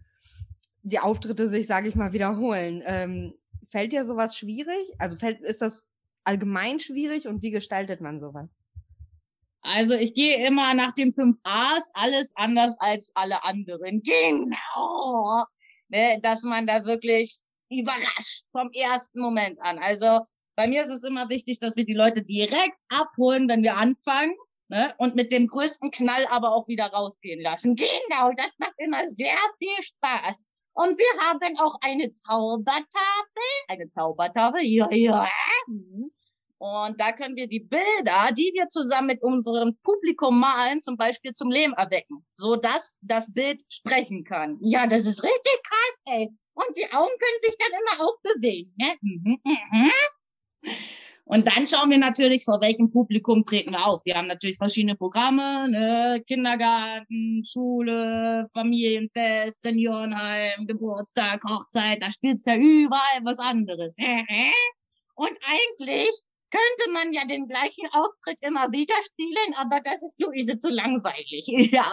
[0.84, 2.82] die Auftritte sich, sage ich mal, wiederholen.
[2.86, 3.34] Ähm,
[3.69, 4.93] fällt dir sowas schwierig?
[4.97, 5.86] Also fällt, ist das
[6.23, 8.49] allgemein schwierig und wie gestaltet man sowas?
[9.61, 14.01] Also ich gehe immer nach den fünf A's, alles anders als alle anderen.
[14.01, 15.43] Genau.
[15.89, 19.79] Ne, dass man da wirklich überrascht vom ersten Moment an.
[19.79, 20.21] Also
[20.55, 24.35] bei mir ist es immer wichtig, dass wir die Leute direkt abholen, wenn wir anfangen.
[24.67, 24.93] Ne?
[24.97, 27.75] Und mit dem größten Knall aber auch wieder rausgehen lassen.
[27.75, 30.43] Genau, das macht immer sehr viel Spaß.
[30.73, 32.85] Und wir haben auch eine Zaubertafel.
[33.67, 35.27] Eine Zaubertafel, ja, ja.
[36.59, 36.65] Mhm.
[36.67, 41.33] Und da können wir die Bilder, die wir zusammen mit unserem Publikum malen, zum Beispiel
[41.33, 44.57] zum Leben erwecken, so dass das Bild sprechen kann.
[44.61, 46.29] Ja, das ist richtig krass, ey.
[46.53, 48.73] Und die Augen können sich dann immer auch bewegen.
[48.77, 48.87] Ne?
[49.01, 49.91] Mhm, mhm.
[51.23, 54.03] Und dann schauen wir natürlich, vor welchem Publikum treten wir auf.
[54.03, 56.23] Wir haben natürlich verschiedene Programme, ne?
[56.25, 63.95] Kindergarten, Schule, Familienfest, Seniorenheim, Geburtstag, Hochzeit, da spielt's ja überall was anderes.
[65.13, 66.09] Und eigentlich
[66.51, 71.45] könnte man ja den gleichen Auftritt immer wieder spielen, aber das ist Luise zu langweilig.
[71.71, 71.85] Ja.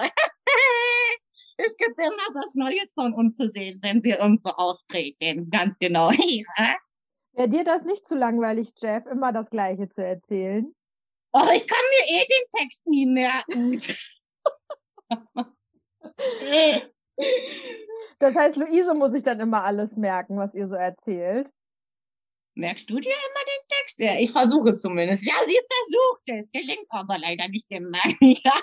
[1.59, 5.51] es gibt immer was Neues von uns zu sehen, wenn wir irgendwo auftreten.
[5.51, 6.11] Ganz genau.
[6.57, 6.77] Ja.
[7.33, 10.75] Wäre dir das nicht zu langweilig, Jeff, immer das Gleiche zu erzählen?
[11.33, 13.83] Oh, ich kann mir eh den Text nie merken.
[18.19, 21.53] das heißt, Luise muss sich dann immer alles merken, was ihr so erzählt.
[22.59, 23.99] Merkst du dir immer den Text?
[23.99, 25.27] Ja, ich versuche es zumindest.
[25.27, 26.51] Ja, sie versucht es.
[26.53, 28.01] Gelingt aber leider nicht immer.
[28.21, 28.55] ja.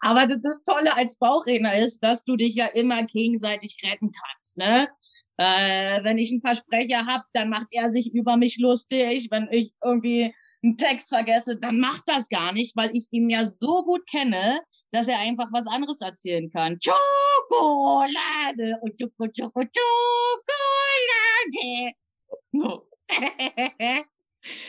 [0.00, 4.56] Aber das Tolle als Bauchredner ist, dass du dich ja immer gegenseitig retten kannst.
[4.56, 4.88] Ne?
[5.36, 9.28] Äh, wenn ich einen Versprecher habe, dann macht er sich über mich lustig.
[9.30, 13.46] Wenn ich irgendwie einen Text vergesse, dann macht das gar nicht, weil ich ihn ja
[13.60, 16.78] so gut kenne, dass er einfach was anderes erzählen kann.
[16.80, 19.64] Schokolade und Schoko, Schoko,
[21.52, 21.92] Schokolade.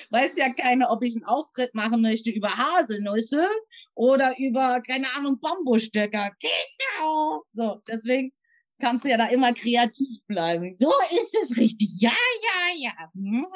[0.10, 3.48] Weiß ja keiner, ob ich einen Auftritt machen möchte über Haselnüsse
[3.94, 6.32] oder über, keine Ahnung, Bambusstöcker.
[6.40, 7.44] Genau.
[7.54, 8.32] So, deswegen
[8.80, 10.76] kannst du ja da immer kreativ bleiben.
[10.80, 11.90] So ist es richtig.
[12.00, 13.10] Ja, ja, ja.
[13.14, 13.48] Mhm.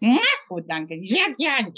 [0.00, 1.00] Na gut, danke.
[1.02, 1.72] Sehr gerne.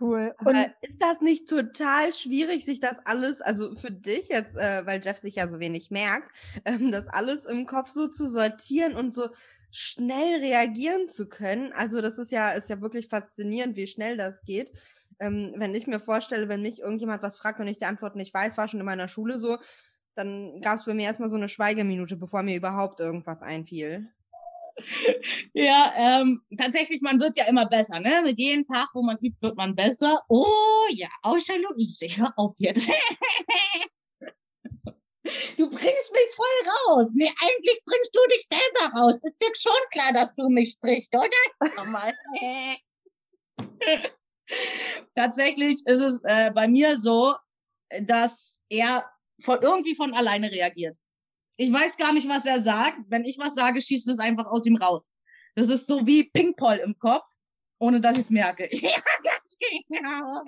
[0.00, 0.34] Cool.
[0.40, 4.84] Und Aber ist das nicht total schwierig, sich das alles, also für dich jetzt, äh,
[4.86, 6.32] weil Jeff sich ja so wenig merkt,
[6.64, 9.28] ähm, das alles im Kopf so zu sortieren und so
[9.72, 11.72] schnell reagieren zu können.
[11.72, 14.72] Also das ist ja, ist ja wirklich faszinierend, wie schnell das geht.
[15.18, 18.34] Ähm, wenn ich mir vorstelle, wenn mich irgendjemand was fragt und ich die Antwort nicht
[18.34, 19.58] weiß, war schon in meiner Schule so,
[20.14, 24.08] dann gab es bei mir erstmal so eine Schweigeminute, bevor mir überhaupt irgendwas einfiel.
[25.54, 28.22] Ja, ähm, tatsächlich, man wird ja immer besser, ne?
[28.24, 30.22] Mit jedem Tag, wo man übt, wird man besser.
[30.28, 32.90] Oh ja, außer Luise, hör auf jetzt.
[35.56, 37.12] Du bringst mich voll raus.
[37.14, 39.22] Nee, eigentlich bringst du dich selber raus.
[39.22, 41.28] Ist dir schon klar, dass du mich sprichst, oder?
[45.14, 47.36] Tatsächlich ist es äh, bei mir so,
[48.00, 49.08] dass er
[49.40, 50.98] von, irgendwie von alleine reagiert.
[51.56, 52.98] Ich weiß gar nicht, was er sagt.
[53.08, 55.14] Wenn ich was sage, schießt es einfach aus ihm raus.
[55.54, 57.30] Das ist so wie Ping-Pong im Kopf,
[57.78, 58.68] ohne dass ich es merke.
[58.72, 59.56] Ja, ganz
[59.88, 60.42] genau.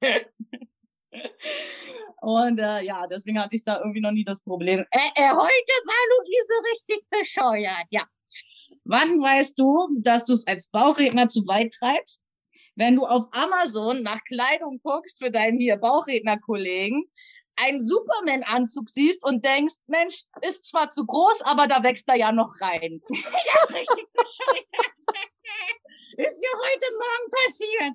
[2.20, 4.80] Und äh, ja, deswegen hatte ich da irgendwie noch nie das Problem.
[4.80, 8.06] Äh, äh, heute war Luise richtig bescheuert, ja.
[8.84, 12.22] Wann weißt du, dass du es als Bauchredner zu weit treibst?
[12.76, 17.04] Wenn du auf Amazon nach Kleidung guckst für deinen hier Bauchredner-Kollegen,
[17.56, 22.32] einen Superman-Anzug siehst und denkst, Mensch, ist zwar zu groß, aber da wächst er ja
[22.32, 23.00] noch rein.
[23.10, 24.66] ja, richtig bescheuert.
[26.16, 27.94] ist ja heute Morgen passiert.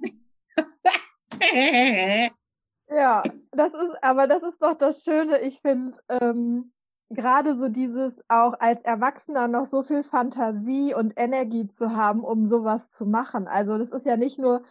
[2.91, 5.39] Ja, das ist, aber das ist doch das Schöne.
[5.39, 6.71] Ich finde, ähm,
[7.09, 12.45] gerade so dieses auch als Erwachsener noch so viel Fantasie und Energie zu haben, um
[12.45, 13.47] sowas zu machen.
[13.47, 14.63] Also das ist ja nicht nur,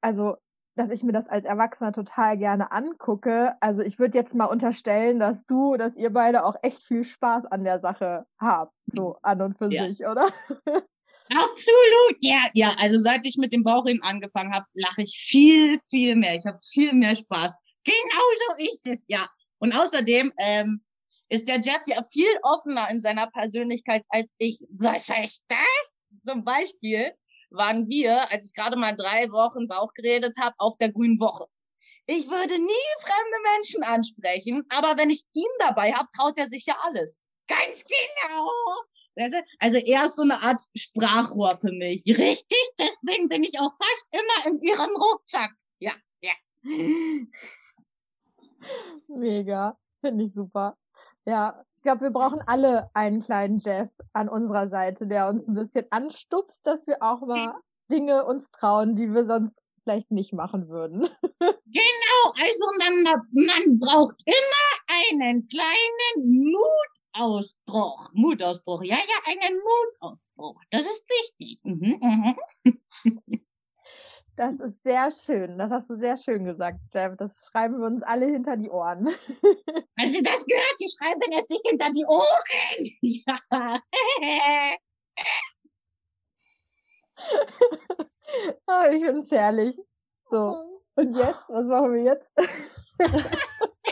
[0.00, 0.36] also
[0.76, 3.54] dass ich mir das als Erwachsener total gerne angucke.
[3.60, 7.46] Also ich würde jetzt mal unterstellen, dass du, dass ihr beide auch echt viel Spaß
[7.46, 9.84] an der Sache habt, so an und für ja.
[9.84, 10.28] sich, oder?
[11.30, 12.74] Absolut, ja, ja.
[12.78, 16.34] Also seit ich mit dem Bauchring angefangen habe, lache ich viel, viel mehr.
[16.34, 17.54] Ich habe viel mehr Spaß.
[17.84, 19.28] Genau so ist es, ja.
[19.58, 20.84] Und außerdem ähm,
[21.28, 24.58] ist der Jeff ja viel offener in seiner Persönlichkeit als ich.
[24.70, 25.98] Was heißt das?
[26.24, 27.12] Zum Beispiel
[27.50, 31.46] waren wir, als ich gerade mal drei Wochen Bauch geredet habe, auf der Grünen Woche.
[32.06, 36.66] Ich würde nie fremde Menschen ansprechen, aber wenn ich ihn dabei habe, traut er sich
[36.66, 37.24] ja alles.
[37.46, 38.50] Ganz genau.
[39.58, 42.04] Also er ist so eine Art Sprachrohr für mich.
[42.06, 45.52] Richtig, deswegen bin ich auch fast immer in ihrem Rucksack.
[45.78, 46.32] Ja, ja.
[49.08, 49.76] Mega.
[50.00, 50.76] Finde ich super.
[51.26, 55.54] Ja, ich glaube, wir brauchen alle einen kleinen Jeff an unserer Seite, der uns ein
[55.54, 57.54] bisschen anstupst, dass wir auch mal
[57.90, 61.08] Dinge uns trauen, die wir sonst vielleicht nicht machen würden.
[61.72, 66.42] Genau, also man, man braucht immer einen kleinen
[67.16, 68.10] Mutausbruch.
[68.12, 70.60] Mutausbruch, ja, ja, einen Mutausbruch.
[70.70, 71.60] Das ist wichtig.
[71.64, 72.80] Mhm, mhm.
[74.36, 75.58] Das ist sehr schön.
[75.58, 77.14] Das hast du sehr schön gesagt, Jeff.
[77.18, 79.08] Das schreiben wir uns alle hinter die Ohren.
[79.96, 82.24] Also das gehört, die schreiben es sich hinter die Ohren.
[83.02, 83.80] Ja.
[88.66, 89.76] oh, ich finde es herrlich.
[90.30, 90.82] So.
[90.94, 91.40] Und jetzt?
[91.48, 92.30] Was machen wir jetzt?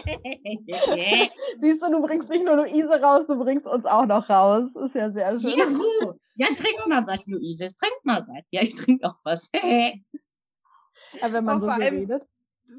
[1.61, 4.71] Siehst du, du bringst nicht nur Luise raus, du bringst uns auch noch raus.
[4.85, 5.59] Ist ja sehr schön.
[5.59, 6.14] Juhu.
[6.37, 7.68] Ja, trink mal was, Luise.
[7.75, 8.47] Trink mal was.
[8.51, 9.51] Ja, ich trinke auch was.
[11.21, 12.27] Aber wenn man oh, so viel allem, redet.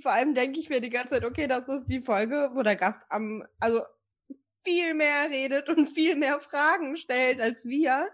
[0.02, 2.76] Vor allem denke ich mir die ganze Zeit, okay, das ist die Folge, wo der
[2.76, 3.82] Gast am, also
[4.66, 8.10] viel mehr redet und viel mehr Fragen stellt als wir,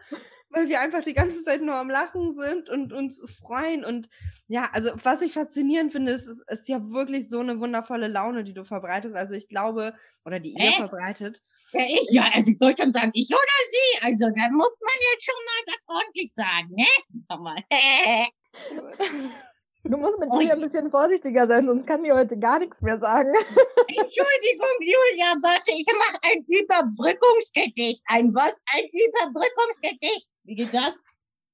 [0.55, 3.83] weil wir einfach die ganze Zeit nur am Lachen sind und uns freuen.
[3.83, 4.07] Und
[4.47, 8.43] ja, also was ich faszinierend finde, ist, ist, ist ja wirklich so eine wundervolle Laune,
[8.43, 9.15] die du verbreitest.
[9.15, 10.77] Also ich glaube, oder die ihr äh?
[10.77, 11.41] verbreitet.
[11.73, 14.05] Ja, ich, ja, also ich sollte schon sagen, ich oder sie.
[14.05, 16.87] Also da muss man jetzt schon mal das ordentlich sagen, ne?
[17.11, 17.57] Sag mal.
[19.87, 22.97] Du musst mit Julia ein bisschen vorsichtiger sein, sonst kann die heute gar nichts mehr
[22.97, 23.29] sagen.
[23.87, 28.01] Entschuldigung, Julia, warte, ich mache ein Überbrückungsgedicht.
[28.07, 28.59] Ein was?
[28.73, 30.27] Ein Überbrückungsgedicht.
[30.45, 30.99] Wie geht das?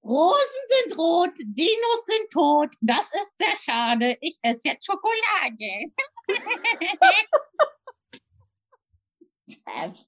[0.04, 2.69] Rosen sind rot, Dinos sind tot.
[2.82, 4.17] Das ist sehr schade.
[4.19, 5.91] Ich esse jetzt Schokolade.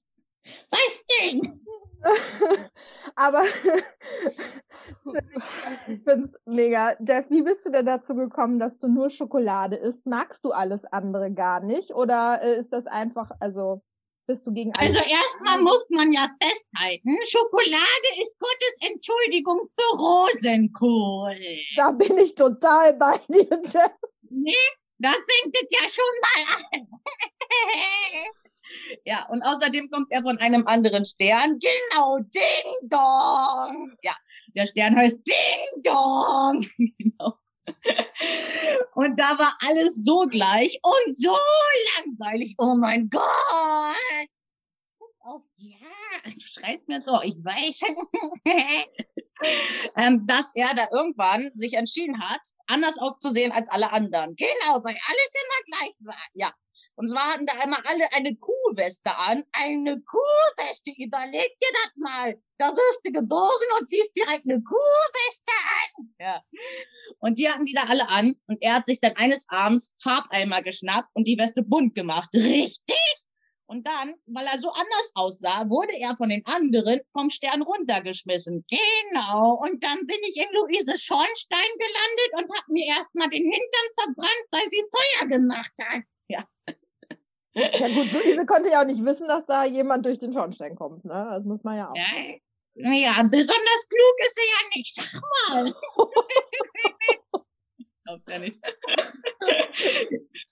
[0.70, 1.60] Was denn?
[3.14, 3.44] Aber
[5.86, 6.96] ich finde es mega.
[7.00, 10.04] Jeff, wie bist du denn dazu gekommen, dass du nur Schokolade isst?
[10.06, 11.94] Magst du alles andere gar nicht?
[11.94, 13.82] Oder äh, ist das einfach, also
[14.26, 14.74] bist du gegen?
[14.74, 21.38] Also erstmal muss man ja festhalten, Schokolade ist Gottes Entschuldigung für Rosenkohl.
[21.76, 23.92] Da bin ich total bei dir, Jeff.
[24.30, 24.52] Nee,
[24.98, 26.86] das es ja schon mal an.
[29.04, 31.58] Ja, und außerdem kommt er von einem anderen Stern.
[31.58, 33.96] Genau, Ding Dong.
[34.02, 34.12] Ja,
[34.54, 36.66] der Stern heißt Ding Dong.
[36.98, 37.38] genau.
[38.94, 41.36] Und da war alles so gleich und so
[41.96, 42.54] langweilig.
[42.58, 44.28] Oh mein Gott.
[45.26, 45.88] Oh, ja,
[46.24, 47.82] du schreist mir so, ich weiß,
[49.96, 54.36] ähm, dass er da irgendwann sich entschieden hat, anders auszusehen als alle anderen.
[54.36, 56.26] Genau, weil alles immer gleich war.
[56.34, 56.52] Ja,
[56.96, 59.44] und zwar hatten da immer alle eine Kuhweste an.
[59.52, 62.38] Eine Kuhweste, überleg dir das mal.
[62.58, 66.14] Da wirst du geboren und ziehst direkt eine Kuhweste an.
[66.20, 66.42] Ja.
[67.18, 68.36] Und die hatten die da alle an.
[68.46, 72.28] Und er hat sich dann eines Abends Farbeimer geschnappt und die Weste bunt gemacht.
[72.34, 73.24] Richtig?
[73.66, 78.64] Und dann, weil er so anders aussah, wurde er von den anderen vom Stern runtergeschmissen.
[78.68, 79.58] Genau.
[79.62, 84.46] Und dann bin ich in Luise Schornstein gelandet und hab mir erstmal den Hintern verbrannt,
[84.50, 86.02] weil sie Feuer gemacht hat.
[86.28, 86.44] Ja.
[87.54, 91.04] Ja gut, Luise konnte ja auch nicht wissen, dass da jemand durch den Schornstein kommt,
[91.04, 91.28] ne?
[91.30, 91.96] Das muss man ja auch.
[91.96, 92.04] Ja,
[92.74, 95.72] naja, besonders klug ist sie ja nicht, sag mal.
[98.04, 98.58] Glaub's ja nicht.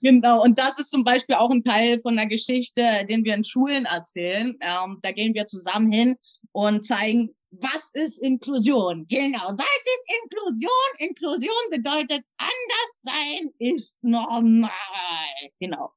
[0.00, 3.44] genau, und das ist zum Beispiel auch ein Teil von der Geschichte, den wir in
[3.44, 4.56] Schulen erzählen.
[4.60, 6.16] Ähm, da gehen wir zusammen hin
[6.52, 9.06] und zeigen, was ist Inklusion?
[9.08, 10.70] Genau, was ist Inklusion?
[10.98, 14.70] Inklusion bedeutet, anders sein ist normal.
[15.60, 15.90] Genau.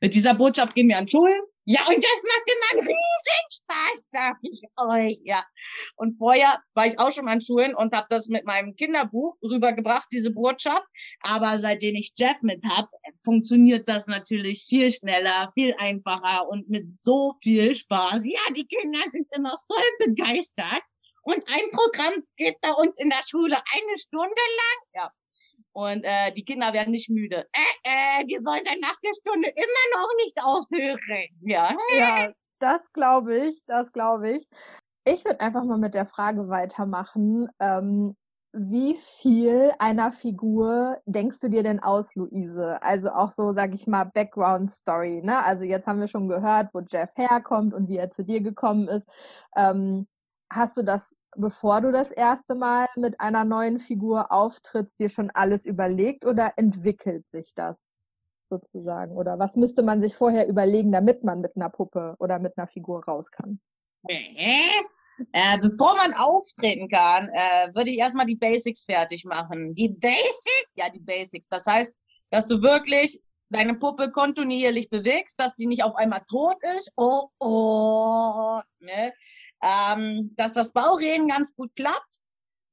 [0.00, 1.40] Mit dieser Botschaft gehen wir an Schulen.
[1.70, 5.20] Ja, und das macht immer einen Riesenspaß, sag ich euch.
[5.24, 5.44] Ja.
[5.96, 10.08] Und vorher war ich auch schon an Schulen und habe das mit meinem Kinderbuch rübergebracht,
[10.10, 10.86] diese Botschaft.
[11.20, 12.88] Aber seitdem ich Jeff mit hab,
[13.22, 18.22] funktioniert das natürlich viel schneller, viel einfacher und mit so viel Spaß.
[18.24, 20.82] Ja, die Kinder sind immer voll begeistert.
[21.28, 24.78] Und ein Programm geht bei uns in der Schule eine Stunde lang.
[24.94, 25.10] Ja.
[25.72, 27.46] Und äh, die Kinder werden nicht müde.
[27.52, 31.28] Äh, äh, die sollen dann nach der Stunde immer noch nicht aufhören.
[31.42, 31.76] Ja.
[31.98, 34.48] Ja, das glaube ich, das glaube ich.
[35.04, 37.48] Ich würde einfach mal mit der Frage weitermachen.
[37.60, 38.16] Ähm,
[38.52, 42.82] wie viel einer Figur denkst du dir denn aus, Luise?
[42.82, 45.44] Also auch so, sag ich mal, Background Story, ne?
[45.44, 48.88] Also jetzt haben wir schon gehört, wo Jeff herkommt und wie er zu dir gekommen
[48.88, 49.06] ist.
[49.54, 50.08] Ähm,
[50.50, 55.30] hast du das bevor du das erste Mal mit einer neuen Figur auftrittst, dir schon
[55.32, 57.98] alles überlegt oder entwickelt sich das?
[58.48, 59.12] sozusagen?
[59.12, 62.66] Oder was müsste man sich vorher überlegen, damit man mit einer Puppe oder mit einer
[62.66, 63.60] Figur raus kann?
[65.32, 69.74] Äh, bevor man auftreten kann, äh, würde ich erstmal die Basics fertig machen.
[69.74, 70.74] Die Basics?
[70.76, 71.48] Ja, die Basics.
[71.48, 71.96] Das heißt,
[72.30, 76.92] dass du wirklich deine Puppe kontinuierlich bewegst, dass die nicht auf einmal tot ist.
[76.96, 79.12] Oh, oh, ne?
[79.62, 82.22] Ähm, dass das Bauchreden ganz gut klappt.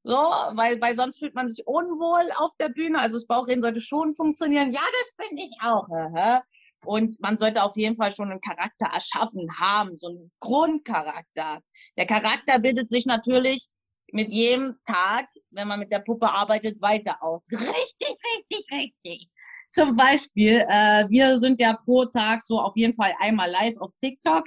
[0.03, 2.99] So, weil, weil sonst fühlt man sich unwohl auf der Bühne.
[2.99, 4.71] Also das Bauchreden sollte schon funktionieren.
[4.71, 5.87] Ja, das finde ich auch.
[5.89, 6.43] Aha.
[6.85, 11.59] Und man sollte auf jeden Fall schon einen Charakter erschaffen haben, so einen Grundcharakter.
[11.97, 13.67] Der Charakter bildet sich natürlich
[14.11, 17.47] mit jedem Tag, wenn man mit der Puppe arbeitet, weiter aus.
[17.51, 19.29] Richtig, richtig, richtig.
[19.71, 23.91] Zum Beispiel, äh, wir sind ja pro Tag so auf jeden Fall einmal live auf
[23.99, 24.45] TikTok.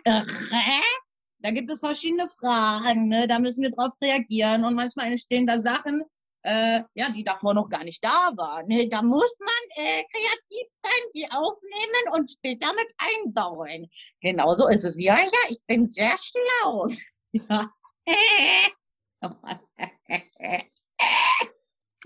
[1.39, 3.27] Äh, da gibt es verschiedene Fragen, ne?
[3.29, 6.03] da müssen wir drauf reagieren und manchmal entstehen da Sachen,
[6.43, 8.67] äh, ja, die davor noch gar nicht da waren.
[8.69, 8.89] Ne?
[8.89, 13.89] Da muss man äh, kreativ sein, die aufnehmen und später mit einbauen.
[14.21, 15.01] Genau so ist es.
[15.01, 16.87] Ja, ja, ich bin sehr schlau.
[17.33, 17.71] ja.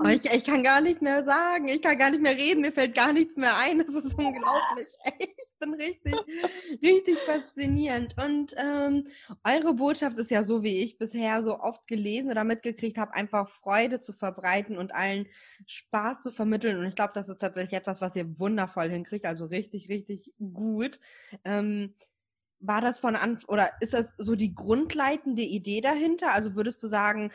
[0.05, 2.73] Oh, ich, ich kann gar nicht mehr sagen, ich kann gar nicht mehr reden, mir
[2.73, 3.79] fällt gar nichts mehr ein.
[3.79, 4.88] Das ist unglaublich.
[5.65, 6.15] Ich bin richtig,
[6.83, 8.17] richtig faszinierend.
[8.21, 9.07] Und ähm,
[9.45, 13.49] eure Botschaft ist ja so, wie ich bisher so oft gelesen oder mitgekriegt habe, einfach
[13.49, 15.29] Freude zu verbreiten und allen
[15.67, 16.79] Spaß zu vermitteln.
[16.79, 20.99] Und ich glaube, das ist tatsächlich etwas, was ihr wundervoll hinkriegt, also richtig, richtig gut.
[21.45, 21.95] Ähm,
[22.62, 26.33] war das von Anfang oder ist das so die grundleitende Idee dahinter?
[26.33, 27.33] Also würdest du sagen,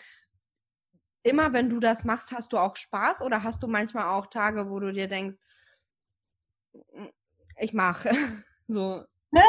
[1.28, 4.70] immer wenn du das machst, hast du auch Spaß oder hast du manchmal auch Tage,
[4.70, 5.38] wo du dir denkst,
[6.92, 7.12] hm,
[7.60, 8.10] ich mache
[8.68, 9.04] so.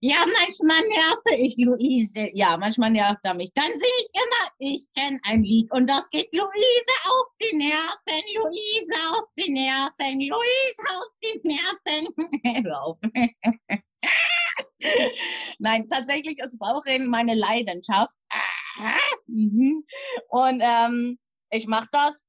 [0.00, 2.28] Ja, manchmal nerve ich Luise.
[2.32, 3.52] Ja, manchmal nervt er mich.
[3.54, 8.22] Dann singe ich immer, ich kenne ein Lied und das geht Luise auf die Nerven,
[8.36, 12.08] Luise auf die Nerven, Luise auf die Nerven.
[15.58, 18.16] Nein, tatsächlich ist Bauchreden meine Leidenschaft.
[19.26, 19.84] Mhm.
[20.28, 21.18] Und ähm,
[21.50, 22.28] ich mache das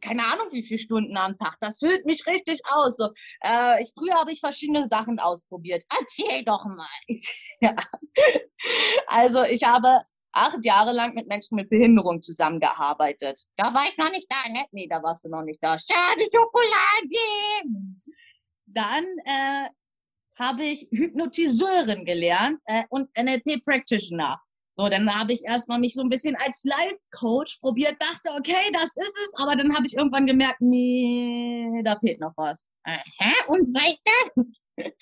[0.00, 1.56] keine Ahnung wie viele Stunden am Tag.
[1.60, 2.96] Das füllt mich richtig aus.
[2.96, 3.10] So,
[3.42, 5.84] äh, ich, früher habe ich verschiedene Sachen ausprobiert.
[5.98, 6.86] Erzähl doch mal.
[7.60, 7.74] ja.
[9.08, 13.42] Also ich habe acht Jahre lang mit Menschen mit Behinderung zusammengearbeitet.
[13.56, 14.64] Da war ich noch nicht da, ne?
[14.72, 15.76] Nee, da warst du noch nicht da.
[15.78, 17.98] Schade Schokolade!
[18.66, 19.68] Dann äh,
[20.36, 24.40] habe ich Hypnotiseurin gelernt äh, und NLP Practitioner.
[24.80, 28.96] So, dann habe ich erstmal mich so ein bisschen als Life-Coach probiert, dachte, okay, das
[28.96, 32.70] ist es, aber dann habe ich irgendwann gemerkt, nee, da fehlt noch was.
[32.84, 34.46] Aha, und weiter?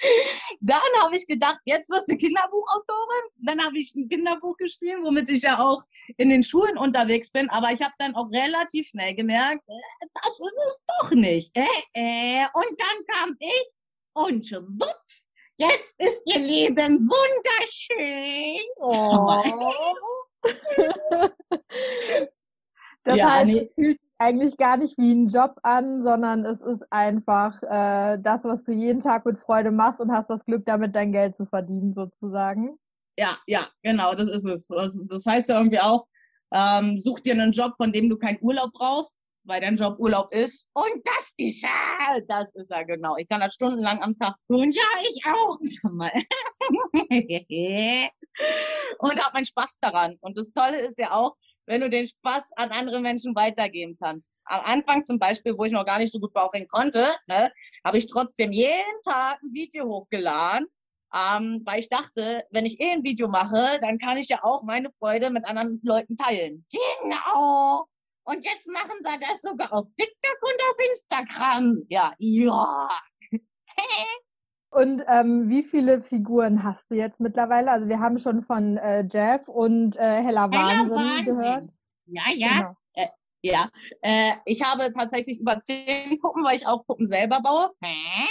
[0.62, 3.30] dann habe ich gedacht, jetzt wirst du Kinderbuchautorin.
[3.36, 5.82] Dann habe ich ein Kinderbuch geschrieben, womit ich ja auch
[6.16, 7.50] in den Schulen unterwegs bin.
[7.50, 11.54] Aber ich habe dann auch relativ schnell gemerkt, äh, das ist es doch nicht.
[11.54, 12.46] Äh, äh.
[12.54, 13.66] Und dann kam ich
[14.14, 15.25] und wups,
[15.58, 18.60] Jetzt ist ihr Leben wunderschön.
[18.76, 19.42] Oh.
[23.04, 26.60] das ja, heißt, es fühlt sich eigentlich gar nicht wie ein Job an, sondern es
[26.60, 30.66] ist einfach äh, das, was du jeden Tag mit Freude machst und hast das Glück,
[30.66, 32.78] damit dein Geld zu verdienen, sozusagen.
[33.18, 34.66] Ja, ja, genau, das ist es.
[34.66, 36.06] Das, das heißt ja irgendwie auch,
[36.52, 40.32] ähm, such dir einen Job, von dem du keinen Urlaub brauchst weil dein Job Urlaub
[40.32, 40.70] ist.
[40.74, 42.20] Und das ist er.
[42.28, 43.16] Das ist er, genau.
[43.16, 44.72] Ich kann das stundenlang am Tag tun.
[44.72, 45.58] Ja, ich auch.
[48.98, 50.16] und habe meinen Spaß daran.
[50.20, 54.32] Und das Tolle ist ja auch, wenn du den Spaß an andere Menschen weitergeben kannst.
[54.44, 57.52] Am Anfang zum Beispiel, wo ich noch gar nicht so gut bauchen konnte, ne,
[57.84, 60.66] habe ich trotzdem jeden Tag ein Video hochgeladen,
[61.12, 64.62] ähm, weil ich dachte, wenn ich eh ein Video mache, dann kann ich ja auch
[64.62, 66.64] meine Freude mit anderen Leuten teilen.
[66.70, 67.88] Genau.
[68.26, 71.82] Und jetzt machen sie das sogar auf TikTok und auf Instagram.
[71.88, 72.88] Ja, ja.
[74.70, 77.70] und ähm, wie viele Figuren hast du jetzt mittlerweile?
[77.70, 81.68] Also wir haben schon von äh, Jeff und äh, Hella, Wahnsinn, Wahnsinn gehört.
[82.06, 82.58] Ja, ja.
[82.58, 82.76] Genau.
[82.94, 83.08] Äh,
[83.42, 83.70] ja,
[84.02, 87.70] äh, ich habe tatsächlich über zehn Puppen, weil ich auch Puppen selber baue.
[87.80, 88.26] Hä?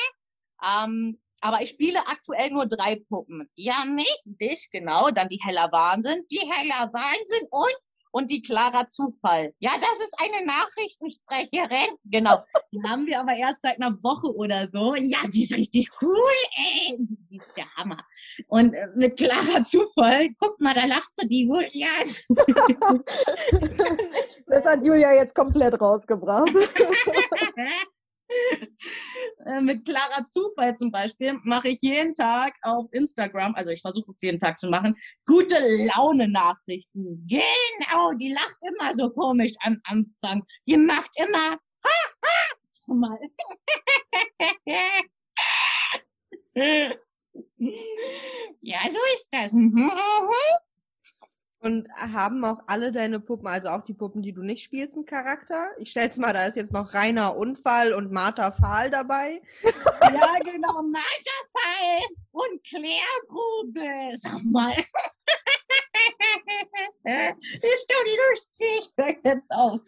[0.62, 3.50] Ähm, aber ich spiele aktuell nur drei Puppen.
[3.56, 5.10] Ja, nicht dich, genau.
[5.12, 7.78] Dann die Heller Wahnsinn, die Heller Wahnsinn und
[8.16, 9.54] und die Clara Zufall.
[9.60, 11.98] Ja, das ist eine Nachrichtensprecherin.
[12.06, 12.46] Genau.
[12.72, 14.96] Die haben wir aber erst seit einer Woche oder so.
[14.96, 16.16] Ja, die ist richtig cool,
[16.56, 16.96] ey.
[17.30, 18.02] Die ist der Hammer.
[18.48, 21.90] Und äh, mit Clara Zufall, guck mal, da lacht so die Julia.
[24.48, 26.48] das hat Julia jetzt komplett rausgebracht.
[29.46, 34.10] Äh, mit Clara Zufall zum Beispiel mache ich jeden Tag auf Instagram, also ich versuche
[34.10, 37.28] es jeden Tag zu machen, gute Laune Nachrichten.
[37.28, 40.44] Genau, die lacht immer so komisch am Anfang.
[40.68, 41.60] Die macht immer ha,
[42.24, 42.56] ha,
[42.88, 43.20] Mal.
[48.62, 49.52] ja, so ist das.
[51.66, 55.08] Und haben auch alle deine Puppen, also auch die Puppen, die du nicht spielst, einen
[55.08, 55.70] Charakter?
[55.80, 59.42] Ich stell's mal, da ist jetzt noch Rainer Unfall und Martha Fahl dabei.
[59.64, 62.02] ja, genau, Martha Fahl
[62.34, 64.16] und Claire Grube.
[64.18, 64.76] Sag mal.
[67.04, 68.94] ist doch lustig.
[68.96, 69.80] Hör jetzt auf.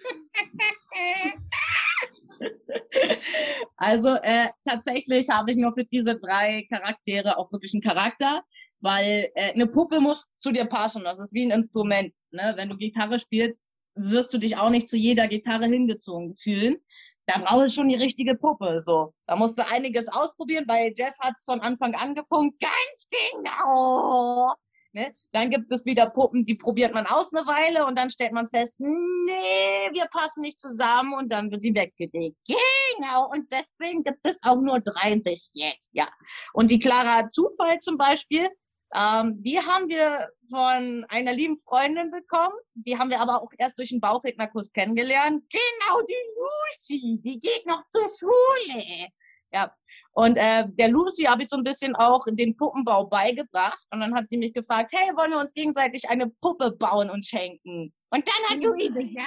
[3.78, 8.42] also äh, tatsächlich habe ich nur für diese drei Charaktere auch wirklich einen Charakter.
[8.80, 11.04] Weil äh, eine Puppe muss zu dir passen.
[11.04, 12.14] Das ist wie ein Instrument.
[12.32, 12.54] Ne?
[12.56, 13.64] Wenn du Gitarre spielst,
[13.96, 16.78] wirst du dich auch nicht zu jeder Gitarre hingezogen fühlen.
[17.26, 18.80] Da brauchst du schon die richtige Puppe.
[18.80, 20.66] So, da musst du einiges ausprobieren.
[20.66, 22.60] Bei Jeff hat's von Anfang an gefunkt.
[22.62, 24.54] Ganz genau.
[24.94, 25.14] Ne?
[25.32, 28.48] Dann gibt es wieder Puppen, die probiert man aus eine Weile und dann stellt man
[28.48, 32.38] fest, nee, wir passen nicht zusammen und dann wird die weggelegt.
[32.48, 36.10] Genau, und deswegen gibt es auch nur drei bis jetzt, ja.
[36.54, 38.50] Und die Clara Zufall zum Beispiel,
[38.94, 42.56] ähm, die haben wir von einer lieben Freundin bekommen.
[42.76, 45.44] Die haben wir aber auch erst durch den Bauchrednerkurs kennengelernt.
[45.50, 49.08] Genau, die Lucy, die geht noch zur Schule.
[49.52, 49.74] Ja,
[50.12, 53.86] und äh, der Lucy habe ich so ein bisschen auch den Puppenbau beigebracht.
[53.92, 57.26] Und dann hat sie mich gefragt, hey, wollen wir uns gegenseitig eine Puppe bauen und
[57.26, 57.94] schenken?
[58.10, 59.26] Und dann hat Luise ja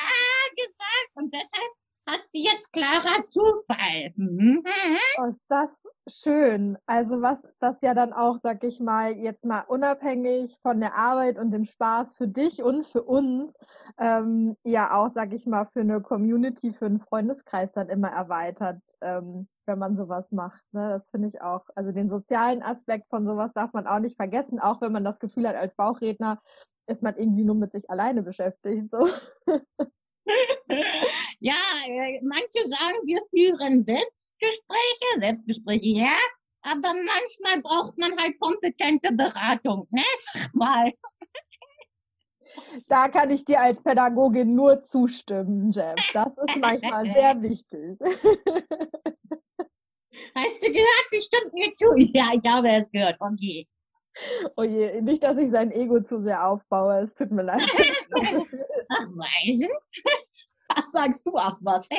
[0.57, 1.11] gesagt.
[1.15, 1.73] Und deshalb
[2.07, 4.13] hat sie jetzt klarer Zufall.
[4.17, 4.63] Mhm.
[5.29, 5.71] Ist das
[6.11, 6.77] schön.
[6.87, 11.39] Also was das ja dann auch, sag ich mal, jetzt mal unabhängig von der Arbeit
[11.39, 13.55] und dem Spaß für dich und für uns,
[13.99, 18.83] ähm, ja auch, sag ich mal, für eine Community, für einen Freundeskreis dann immer erweitert,
[19.01, 20.63] ähm, wenn man sowas macht.
[20.73, 20.89] Ne?
[20.91, 21.65] Das finde ich auch.
[21.75, 25.19] Also den sozialen Aspekt von sowas darf man auch nicht vergessen, auch wenn man das
[25.21, 26.41] Gefühl hat, als Bauchredner
[26.87, 28.91] ist man irgendwie nur mit sich alleine beschäftigt.
[28.91, 29.09] So.
[31.41, 31.55] ja,
[31.87, 36.17] äh, manche sagen, wir führen Selbstgespräche, Selbstgespräche, ja,
[36.63, 40.03] aber manchmal braucht man halt kompetente Beratung, ne?
[40.33, 40.93] Sag mal.
[42.89, 45.95] Da kann ich dir als Pädagogin nur zustimmen, Jeff.
[46.13, 47.97] Das ist manchmal sehr wichtig.
[50.35, 51.07] Hast du gehört?
[51.09, 51.87] Sie stimmt mir zu.
[52.13, 53.17] Ja, ich habe es gehört.
[53.21, 53.69] Okay.
[54.57, 57.05] Oh je, nicht, dass ich sein Ego zu sehr aufbaue.
[57.05, 57.63] Es tut mir leid.
[58.91, 59.69] Weisen?
[60.77, 61.33] Was sagst du?
[61.37, 61.89] Ach, was?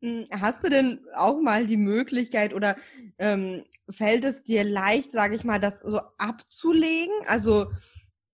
[0.00, 2.76] Hm, hast du denn auch mal die Möglichkeit oder
[3.18, 7.14] ähm, fällt es dir leicht, sage ich mal, das so abzulegen?
[7.26, 7.70] Also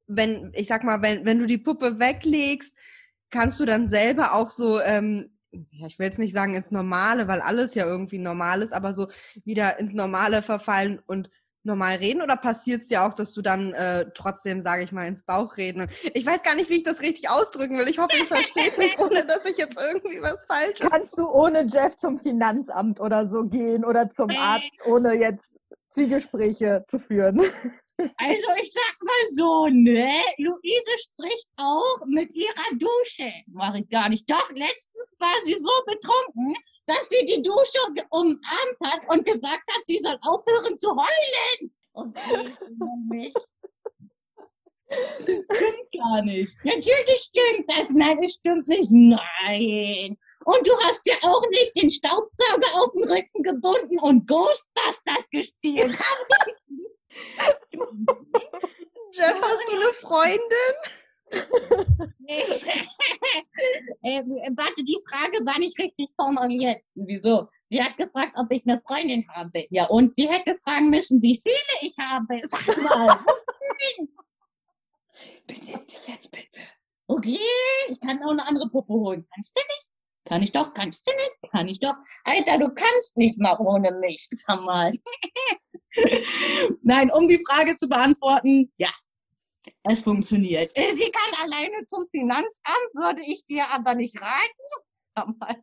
[0.07, 2.73] wenn, ich sag mal, wenn, wenn du die Puppe weglegst,
[3.31, 7.29] kannst du dann selber auch so ähm, ja, ich will jetzt nicht sagen ins Normale,
[7.29, 9.09] weil alles ja irgendwie normal ist, aber so
[9.45, 11.31] wieder ins Normale verfallen und
[11.65, 15.07] normal reden oder passiert es dir auch, dass du dann äh, trotzdem, sage ich mal,
[15.07, 15.89] ins Bauch reden?
[16.15, 17.89] Ich weiß gar nicht, wie ich das richtig ausdrücken will.
[17.89, 20.89] Ich hoffe, ihr versteht mich, ohne dass ich jetzt irgendwie was Falsches.
[20.91, 25.57] Kannst du ohne Jeff zum Finanzamt oder so gehen oder zum Arzt, ohne jetzt
[25.91, 27.41] Zwiegespräche zu führen?
[28.17, 30.11] Also ich sag mal so, ne?
[30.39, 33.33] Luise spricht auch mit ihrer Dusche.
[33.47, 34.29] Mach ich gar nicht.
[34.29, 36.57] Doch, letztens war sie so betrunken,
[36.93, 37.79] dass sie die Dusche
[38.11, 41.73] umarmt hat und gesagt hat, sie soll aufhören zu heulen.
[41.95, 43.37] Okay, Moment.
[44.91, 46.55] Stimmt gar nicht.
[46.65, 47.91] Natürlich stimmt das.
[47.91, 48.91] Nein, es stimmt nicht.
[48.91, 50.19] Nein.
[50.45, 55.97] Und du hast ja auch nicht den Staubsauger auf den Rücken gebunden und Ghostbusters gespielt.
[59.15, 60.75] Jeff, hast du eine Freundin?
[64.03, 64.23] äh,
[64.57, 66.83] warte, die Frage war nicht richtig formuliert.
[66.95, 67.49] Wieso?
[67.69, 69.67] Sie hat gefragt, ob ich eine Freundin habe.
[69.71, 72.41] Ja, und sie hätte fragen müssen, wie viele ich habe.
[72.51, 73.19] Sag mal.
[75.47, 76.61] Benimm dich jetzt bitte.
[77.07, 77.41] Okay,
[77.89, 79.27] ich kann auch eine andere Puppe holen.
[79.35, 79.87] Kannst du nicht?
[80.25, 81.53] Kann ich doch, kannst du nicht?
[81.53, 81.95] Kann ich doch.
[82.25, 84.29] Alter, du kannst nicht mal ohne mich.
[84.31, 84.93] Sag mal.
[86.83, 88.91] Nein, um die Frage zu beantworten, ja,
[89.85, 90.73] es funktioniert.
[90.77, 94.85] Sie kann alleine zum Finanzamt, würde ich dir aber nicht raten.
[95.05, 95.63] Sag mal.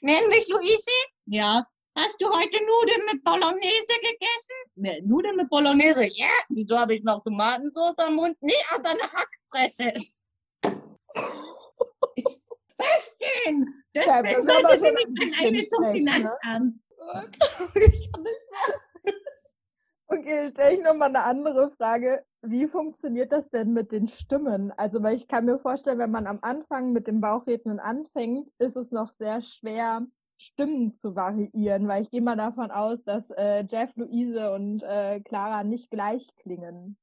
[0.00, 0.90] Nenn mich Luise?
[1.26, 1.66] Ja.
[1.96, 4.56] Hast du heute Nudeln mit Bolognese gegessen?
[4.74, 6.30] Ne, Nudeln mit Bolognese, ja.
[6.48, 8.36] Wieso habe ich noch Tomatensauce am Mund?
[8.40, 9.92] Nee, aber eine Hackfresse.
[12.76, 13.84] Was denn?
[13.92, 15.92] Das, ja, das sollte sie nicht alleine zum ne?
[15.92, 16.74] Finanzamt.
[17.04, 17.30] Ne?
[20.06, 22.24] Okay, stelle ich nochmal eine andere Frage.
[22.46, 24.70] Wie funktioniert das denn mit den Stimmen?
[24.72, 28.76] Also, weil ich kann mir vorstellen, wenn man am Anfang mit dem Bauchrednen anfängt, ist
[28.76, 33.64] es noch sehr schwer, Stimmen zu variieren, weil ich gehe mal davon aus, dass äh,
[33.68, 36.98] Jeff, Luise und äh, Clara nicht gleich klingen.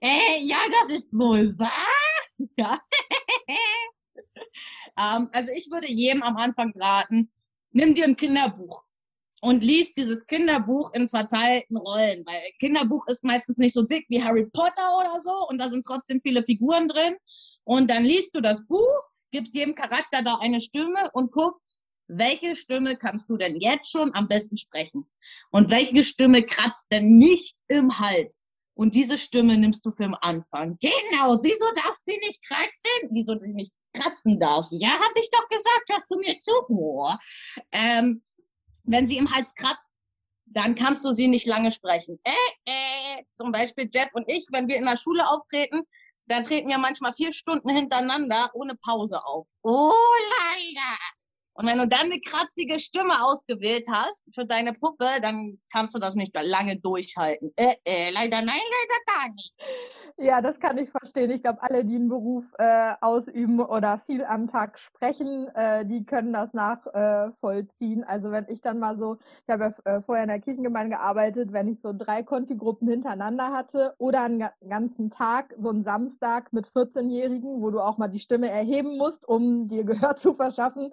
[0.00, 1.70] Äh, ja, das ist wohl wahr.
[2.56, 2.80] Ja.
[4.96, 7.28] Ähm, also ich würde jedem am Anfang raten,
[7.72, 8.84] nimm dir ein Kinderbuch
[9.44, 14.24] und liest dieses Kinderbuch in verteilten Rollen, weil Kinderbuch ist meistens nicht so dick wie
[14.24, 17.14] Harry Potter oder so und da sind trotzdem viele Figuren drin.
[17.64, 19.00] Und dann liest du das Buch,
[19.32, 24.14] gibst jedem Charakter da eine Stimme und guckst, welche Stimme kannst du denn jetzt schon
[24.14, 25.06] am besten sprechen?
[25.50, 28.50] Und welche Stimme kratzt denn nicht im Hals?
[28.72, 30.78] Und diese Stimme nimmst du für den Anfang.
[30.80, 33.10] Genau, wieso darf sie nicht kratzen?
[33.10, 34.68] Wieso sie nicht kratzen darf?
[34.70, 36.52] Ja, hab ich doch gesagt, hast du mir zu?
[36.68, 37.12] Oh.
[37.72, 38.22] Ähm,
[38.84, 40.04] wenn sie im Hals kratzt,
[40.46, 42.20] dann kannst du sie nicht lange sprechen.
[42.24, 42.30] Äh,
[42.66, 45.82] äh, zum Beispiel Jeff und ich, wenn wir in der Schule auftreten,
[46.26, 49.48] dann treten wir manchmal vier Stunden hintereinander ohne Pause auf.
[49.62, 49.92] Oh,
[50.40, 50.98] leider.
[51.54, 56.00] Und wenn du dann eine kratzige Stimme ausgewählt hast für deine Puppe, dann kannst du
[56.00, 57.52] das nicht lange durchhalten.
[57.56, 59.54] Äh, äh, leider nein, leider gar nicht.
[60.16, 61.30] Ja, das kann ich verstehen.
[61.30, 66.04] Ich glaube, alle, die einen Beruf äh, ausüben oder viel am Tag sprechen, äh, die
[66.04, 68.02] können das nachvollziehen.
[68.02, 70.96] Äh, also wenn ich dann mal so, ich habe ja äh, vorher in der Kirchengemeinde
[70.96, 76.52] gearbeitet, wenn ich so drei Konfigruppen hintereinander hatte oder einen ganzen Tag, so einen Samstag
[76.52, 80.92] mit 14-Jährigen, wo du auch mal die Stimme erheben musst, um dir Gehör zu verschaffen,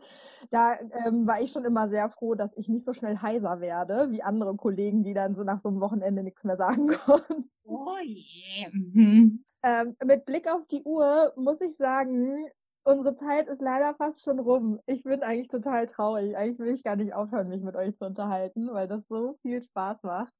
[0.52, 4.12] da ähm, war ich schon immer sehr froh, dass ich nicht so schnell heiser werde
[4.12, 7.50] wie andere Kollegen, die dann so nach so einem Wochenende nichts mehr sagen konnten.
[7.64, 8.70] Oh yeah.
[8.72, 9.44] Mhm.
[9.64, 12.46] Ähm, mit Blick auf die Uhr muss ich sagen,
[12.84, 14.80] unsere Zeit ist leider fast schon rum.
[14.88, 16.36] Ich bin eigentlich total traurig.
[16.36, 19.62] Eigentlich will ich gar nicht aufhören, mich mit euch zu unterhalten, weil das so viel
[19.62, 20.34] Spaß macht.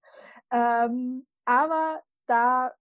[0.52, 2.72] Ähm, aber da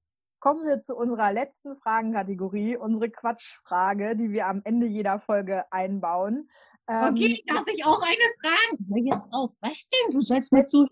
[0.41, 6.49] kommen wir zu unserer letzten Fragenkategorie, unsere Quatschfrage, die wir am Ende jeder Folge einbauen.
[6.91, 8.87] Okay, ähm, darf ich auch eine fragen?
[8.89, 9.53] Hör jetzt auf.
[9.61, 10.13] Was denn?
[10.13, 10.89] Du sollst mir zu.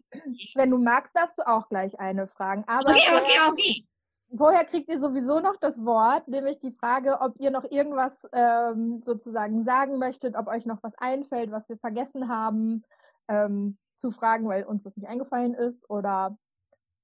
[0.55, 2.63] Wenn du magst, darfst du auch gleich eine fragen.
[2.69, 3.85] Aber okay, okay, okay.
[4.37, 9.03] Vorher kriegt ihr sowieso noch das Wort, nämlich die Frage, ob ihr noch irgendwas ähm,
[9.05, 12.85] sozusagen sagen möchtet, ob euch noch was einfällt, was wir vergessen haben,
[13.27, 16.39] ähm, zu fragen, weil uns das nicht eingefallen ist oder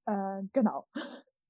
[0.05, 0.85] äh, genau.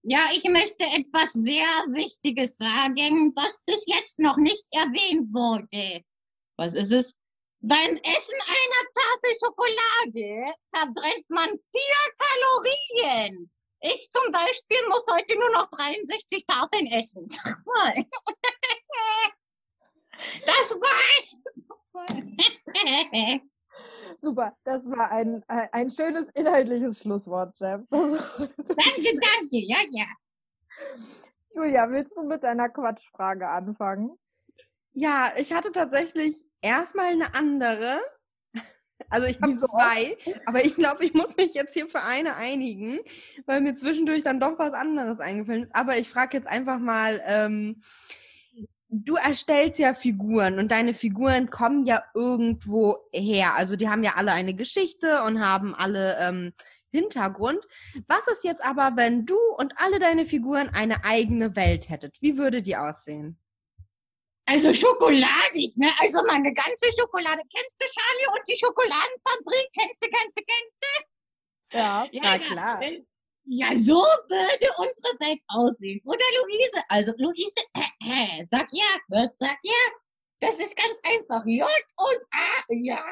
[0.01, 6.03] Ja, ich möchte etwas sehr Wichtiges sagen, was bis jetzt noch nicht erwähnt wurde.
[6.57, 7.19] Was ist es?
[7.67, 13.49] Beim Essen einer Tafel Schokolade verbrennt man vier Kalorien.
[13.81, 17.27] Ich zum Beispiel muss heute nur noch 63 Tafeln essen.
[20.45, 21.41] Das war's.
[24.21, 27.81] Super, das war ein, ein schönes inhaltliches Schlusswort, Jeff.
[27.89, 28.47] danke,
[28.77, 30.05] danke, ja, ja.
[31.53, 34.17] Julia, willst du mit deiner Quatschfrage anfangen?
[34.93, 37.99] Ja, ich hatte tatsächlich erstmal eine andere.
[39.09, 42.99] Also ich habe zwei, aber ich glaube, ich muss mich jetzt hier für eine einigen,
[43.45, 45.75] weil mir zwischendurch dann doch was anderes eingefallen ist.
[45.75, 47.75] Aber ich frage jetzt einfach mal, ähm,
[48.89, 53.55] du erstellst ja Figuren und deine Figuren kommen ja irgendwo her.
[53.55, 56.53] Also die haben ja alle eine Geschichte und haben alle ähm,
[56.89, 57.65] Hintergrund.
[58.07, 62.17] Was ist jetzt aber, wenn du und alle deine Figuren eine eigene Welt hättet?
[62.21, 63.37] Wie würde die aussehen?
[64.47, 65.91] Also schokoladig, ne?
[65.99, 67.41] Also meine ganze Schokolade.
[67.53, 69.69] Kennst du Charlie und die Schokoladenfabrik?
[69.77, 71.77] Kennst du, kennst du, kennst du?
[71.77, 72.81] Ja, ja na klar.
[73.47, 76.01] Ja, so würde unsere Welt aussehen.
[76.05, 76.83] Oder Luise?
[76.89, 79.73] Also Luise, äh, äh, sag ja, was sag ja?
[80.39, 81.45] Das ist ganz einfach.
[81.45, 81.65] J
[81.97, 83.03] und A, ja.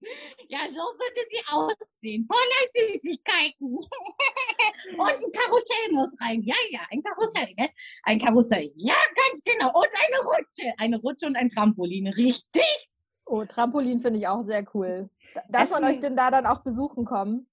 [0.50, 0.60] Ja.
[0.68, 2.26] So würde sie aussehen.
[2.26, 3.76] Voller Süßigkeiten.
[4.98, 6.42] Und ein Karussell muss rein.
[6.42, 7.68] Ja, ja, ein Karussell, ne?
[8.04, 8.72] Ein Karussell.
[8.76, 9.68] Ja, ganz genau.
[9.68, 10.74] Und eine Rutsche.
[10.78, 12.06] Eine Rutsche und ein Trampolin.
[12.08, 12.88] Richtig?
[13.26, 15.10] Oh, Trampolin finde ich auch sehr cool.
[15.50, 17.46] Darf man euch denn da dann auch besuchen kommen?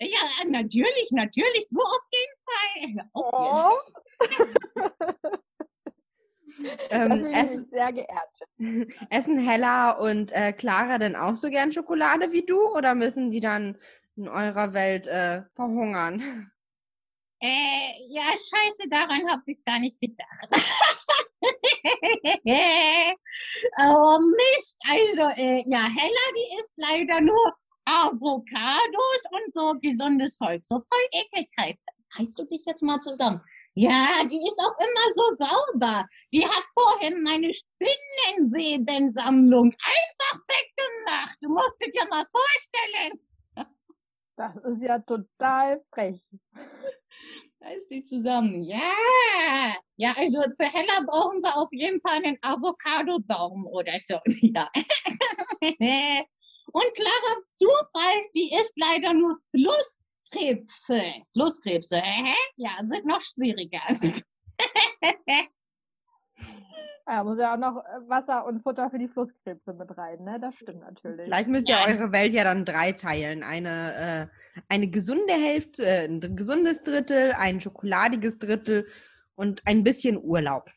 [0.00, 1.68] Ja, natürlich, natürlich.
[1.70, 3.10] Du auf jeden Fall.
[3.14, 3.78] Oh.
[6.90, 8.38] ähm, essen, sehr geehrt.
[9.10, 13.40] Essen Hella und äh, Clara denn auch so gern Schokolade wie du oder müssen die
[13.40, 13.76] dann
[14.16, 16.50] in eurer Welt äh, verhungern?
[17.42, 20.48] Äh, ja, scheiße, daran habe ich gar nicht gedacht.
[23.78, 27.54] oh Mist, also, äh, ja, Hella, die isst leider nur
[27.86, 30.64] Avocados und so gesundes Zeug.
[30.64, 31.78] So voll Ekligkeit.
[32.18, 33.40] Reißt du dich jetzt mal zusammen?
[33.74, 36.06] Ja, die ist auch immer so sauber.
[36.32, 41.36] Die hat vorhin meine Spinnenwebensammlung einfach weggemacht.
[41.40, 43.20] Du musst dir mal vorstellen.
[44.36, 46.20] Das ist ja total frech.
[47.60, 48.62] Da ist die zusammen.
[48.62, 48.80] Ja.
[49.96, 54.18] Ja, also für Hella brauchen wir auf jeden Fall einen Avocado-Baum oder so.
[54.40, 54.70] Ja.
[56.72, 59.99] Und Clara Zufall, die ist leider nur Fluss
[60.30, 61.02] Krebse.
[61.32, 62.02] Flusskrebse.
[62.56, 63.80] Ja, wird noch schwieriger.
[67.10, 70.38] Ja, muss ja auch noch äh, Wasser und Futter für die Flusskrebse mit rein, ne?
[70.40, 71.24] Das stimmt natürlich.
[71.24, 73.42] Vielleicht müsst ihr eure Welt ja dann drei teilen.
[73.42, 78.86] Eine, äh, eine gesunde Hälfte, äh, ein gesundes Drittel, ein schokoladiges Drittel
[79.34, 80.70] und ein bisschen Urlaub.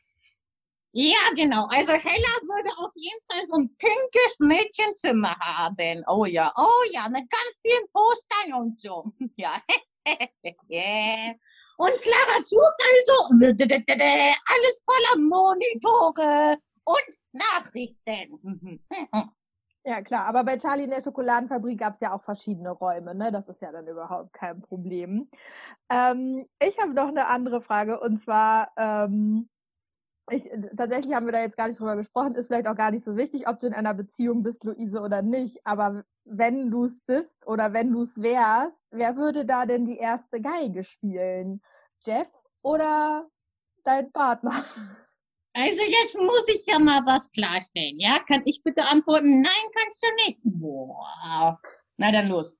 [0.95, 1.65] Ja, genau.
[1.71, 6.03] Also Hella würde auf jeden Fall so ein pinkes Mädchenzimmer haben.
[6.07, 9.11] Oh ja, oh ja, mit ganz vielen Postern und so.
[9.35, 9.57] Ja.
[10.69, 11.33] yeah.
[11.77, 18.79] Und Clara Zug also alles voller Monitore und Nachrichten.
[19.83, 23.31] Ja, klar, aber bei Charlie in der Schokoladenfabrik gab es ja auch verschiedene Räume, ne?
[23.31, 25.29] Das ist ja dann überhaupt kein Problem.
[25.89, 29.49] Ähm, ich habe noch eine andere Frage und zwar, ähm,
[30.29, 33.03] ich, tatsächlich haben wir da jetzt gar nicht drüber gesprochen, ist vielleicht auch gar nicht
[33.03, 35.65] so wichtig, ob du in einer Beziehung bist, Luise, oder nicht.
[35.65, 39.97] Aber wenn du es bist oder wenn du es wärst, wer würde da denn die
[39.97, 41.61] erste Geige spielen?
[42.01, 42.27] Jeff
[42.61, 43.27] oder
[43.83, 44.53] dein Partner?
[45.55, 48.17] Also jetzt muss ich ja mal was klarstellen, ja?
[48.27, 49.39] Kann ich bitte antworten?
[49.39, 50.39] Nein, kannst du nicht.
[50.41, 51.59] Boah.
[51.97, 52.55] Na dann los.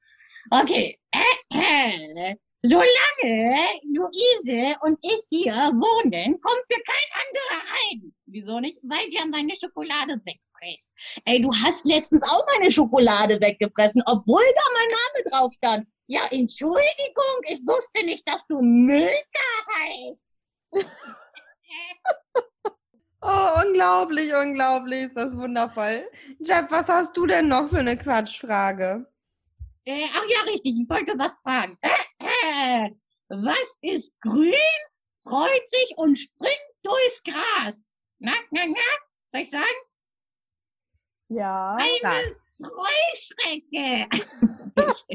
[0.52, 0.96] Okay.
[2.66, 3.58] Solange
[3.92, 8.14] Luise und ich hier wohnen, kommt hier kein anderer rein.
[8.26, 8.80] Wieso nicht?
[8.84, 10.90] Weil der meine Schokolade wegfrisst.
[11.26, 15.88] Ey, du hast letztens auch meine Schokolade weggefressen, obwohl da mein Name drauf stand.
[16.08, 19.12] Ja, Entschuldigung, ich wusste nicht, dass du Milka
[19.80, 20.40] heißt.
[23.26, 26.06] Oh, unglaublich, unglaublich, ist das wundervoll.
[26.40, 29.06] Jeff, was hast du denn noch für eine Quatschfrage?
[29.86, 31.78] Äh, ach ja, richtig, ich wollte was fragen.
[31.82, 32.90] Äh, äh,
[33.30, 34.54] was ist grün,
[35.28, 37.94] freut sich und springt durchs Gras?
[38.20, 38.80] Na, na, na,
[39.32, 39.66] soll ich sagen?
[41.28, 41.76] Ja.
[41.76, 44.08] Eine Heuschrecke.
[44.76, 45.06] was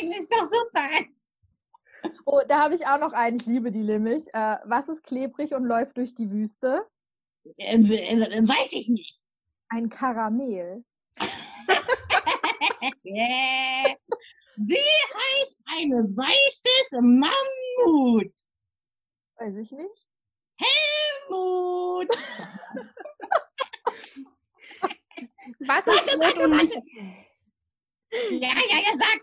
[0.00, 0.12] denn?
[0.12, 0.88] Ist doch super.
[2.24, 4.28] Oh, da habe ich auch noch einen, ich liebe die nämlich.
[4.32, 6.86] Äh, was ist klebrig und läuft durch die Wüste?
[7.56, 9.18] Äh, äh, weiß ich nicht.
[9.68, 10.84] Ein Karamell.
[14.56, 18.32] Wie heißt ein weißes Mammut?
[19.36, 20.06] Weiß ich nicht.
[20.58, 22.08] Helmut!
[25.60, 26.74] Was ist Warte, rot warte, und nicht.
[28.30, 29.20] Ja, ja, ja, sag.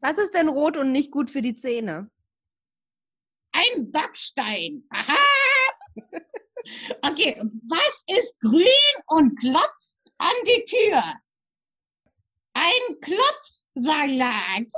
[0.00, 2.10] was ist denn rot und nicht gut für die Zähne?
[3.52, 4.84] Ein Backstein.
[4.90, 5.14] Aha!
[7.02, 8.66] Okay, was ist grün
[9.08, 11.02] und klopft an die Tür?
[12.54, 14.72] Ein Klopfsalat.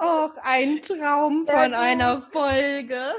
[0.00, 1.74] Och, ein Traum von gut.
[1.74, 3.12] einer Folge.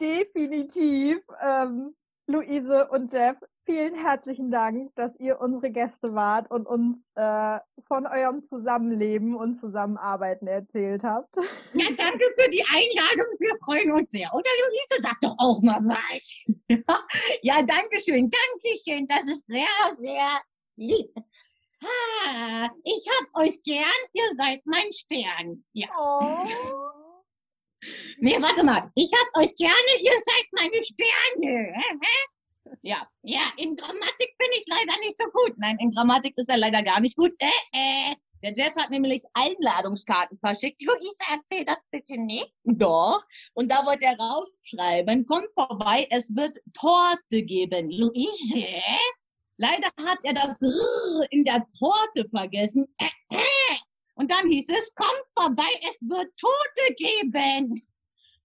[0.00, 1.18] Definitiv.
[1.40, 1.94] Ähm,
[2.26, 8.06] Luise und Jeff, vielen herzlichen Dank, dass ihr unsere Gäste wart und uns äh, von
[8.06, 11.36] eurem Zusammenleben und Zusammenarbeiten erzählt habt.
[11.72, 13.26] Ja, danke für die Einladung.
[13.38, 14.28] Wir freuen uns sehr.
[14.34, 16.44] Oder Luise, sag doch auch mal was.
[17.42, 18.28] ja, danke schön.
[18.28, 19.06] Danke schön.
[19.06, 20.40] Das ist sehr, sehr
[20.76, 21.14] lieb.
[21.82, 23.84] Ah, ich hab euch gern.
[24.12, 25.64] Ihr seid mein Stern.
[25.72, 25.88] Ja.
[25.96, 26.44] Oh.
[28.18, 28.90] Nee, warte mal.
[28.94, 29.92] Ich hab euch gerne.
[30.00, 31.72] Ihr seid meine Sterne.
[32.82, 35.52] Ja, ja, in Grammatik bin ich leider nicht so gut.
[35.58, 37.32] Nein, in Grammatik ist er leider gar nicht gut.
[37.38, 38.14] Äh, äh.
[38.42, 40.82] Der Jeff hat nämlich Einladungskarten verschickt.
[40.82, 42.50] Luisa, erzähl das bitte nicht.
[42.64, 43.22] Doch.
[43.52, 47.90] Und da wollte er raufschreiben, komm vorbei, es wird Torte geben.
[47.90, 48.66] Luise?
[49.58, 52.86] Leider hat er das R in der Torte vergessen.
[52.96, 53.76] Äh, äh.
[54.14, 57.78] Und dann hieß es, komm vorbei, es wird Tote geben.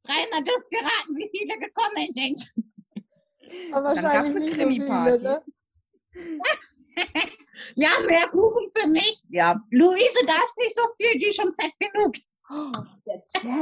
[0.04, 2.66] Dreimal dürft ihr raten, wie viele gekommen sind.
[3.72, 5.24] Aber Dann gab's wahrscheinlich eine nicht so viele, Krimi-Party.
[5.24, 5.41] ne?
[7.76, 9.22] Ja, mehr Kuchen für mich.
[9.30, 12.16] Ja, Luise, da ist nicht so viel, die ist schon fett genug.
[12.50, 12.72] Oh.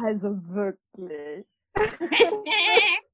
[0.00, 1.44] Also wirklich.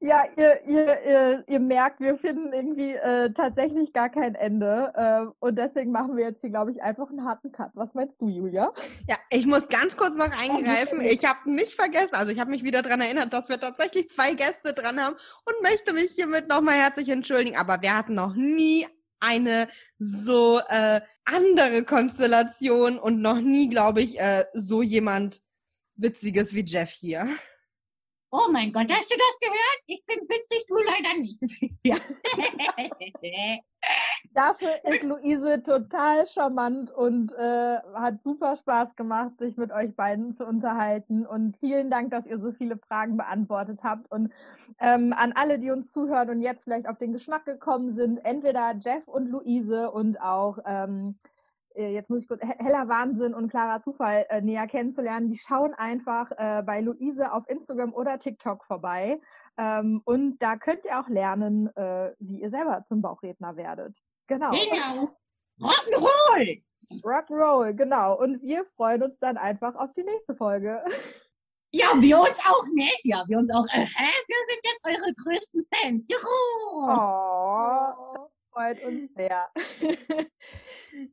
[0.00, 4.92] Ja, ihr, ihr, ihr, ihr merkt, wir finden irgendwie äh, tatsächlich gar kein Ende.
[4.94, 7.70] Äh, und deswegen machen wir jetzt hier, glaube ich, einfach einen harten Cut.
[7.74, 8.72] Was meinst du, Julia?
[9.08, 11.00] Ja, ich muss ganz kurz noch eingreifen.
[11.00, 14.34] Ich habe nicht vergessen, also ich habe mich wieder daran erinnert, dass wir tatsächlich zwei
[14.34, 17.56] Gäste dran haben und möchte mich hiermit nochmal herzlich entschuldigen.
[17.56, 18.86] Aber wir hatten noch nie
[19.20, 25.42] eine so äh, andere Konstellation und noch nie, glaube ich, äh, so jemand
[25.96, 27.28] Witziges wie Jeff hier.
[28.32, 29.80] Oh mein Gott, hast du das gehört?
[29.86, 31.40] Ich bin witzig, du leider nicht.
[31.82, 31.96] Ja.
[34.32, 40.34] Dafür ist Luise total charmant und äh, hat super Spaß gemacht, sich mit euch beiden
[40.34, 41.26] zu unterhalten.
[41.26, 44.10] Und vielen Dank, dass ihr so viele Fragen beantwortet habt.
[44.12, 44.32] Und
[44.78, 48.76] ähm, an alle, die uns zuhören und jetzt vielleicht auf den Geschmack gekommen sind, entweder
[48.78, 51.39] Jeff und Luise und auch ähm, äh,
[51.74, 55.74] jetzt muss ich kurz, He- Heller Wahnsinn und klarer Zufall äh, näher kennenzulernen, die schauen
[55.74, 59.20] einfach äh, bei Luise auf Instagram oder TikTok vorbei.
[59.56, 64.00] Ähm, und da könnt ihr auch lernen, äh, wie ihr selber zum Bauchredner werdet.
[64.26, 64.50] Genau.
[64.50, 65.16] Genau.
[65.60, 66.62] Rock'n'Roll.
[67.04, 68.18] Rock'n'Roll, genau.
[68.18, 70.82] Und wir freuen uns dann einfach auf die nächste Folge.
[71.72, 72.90] Ja, wir uns auch, ne?
[73.04, 73.64] Ja, wir uns auch.
[73.72, 73.86] Äh?
[73.86, 76.08] Wir sind jetzt eure größten Fans.
[76.08, 76.84] Juhu!
[76.84, 79.48] Oh, freut uns sehr.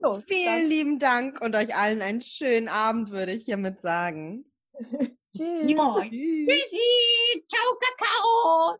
[0.01, 4.45] so, Vielen lieben Dank und euch allen einen schönen Abend, würde ich hiermit sagen.
[5.35, 5.65] tschüss.
[6.09, 7.43] Tschüssi.
[7.47, 8.77] Ciao, Kakao.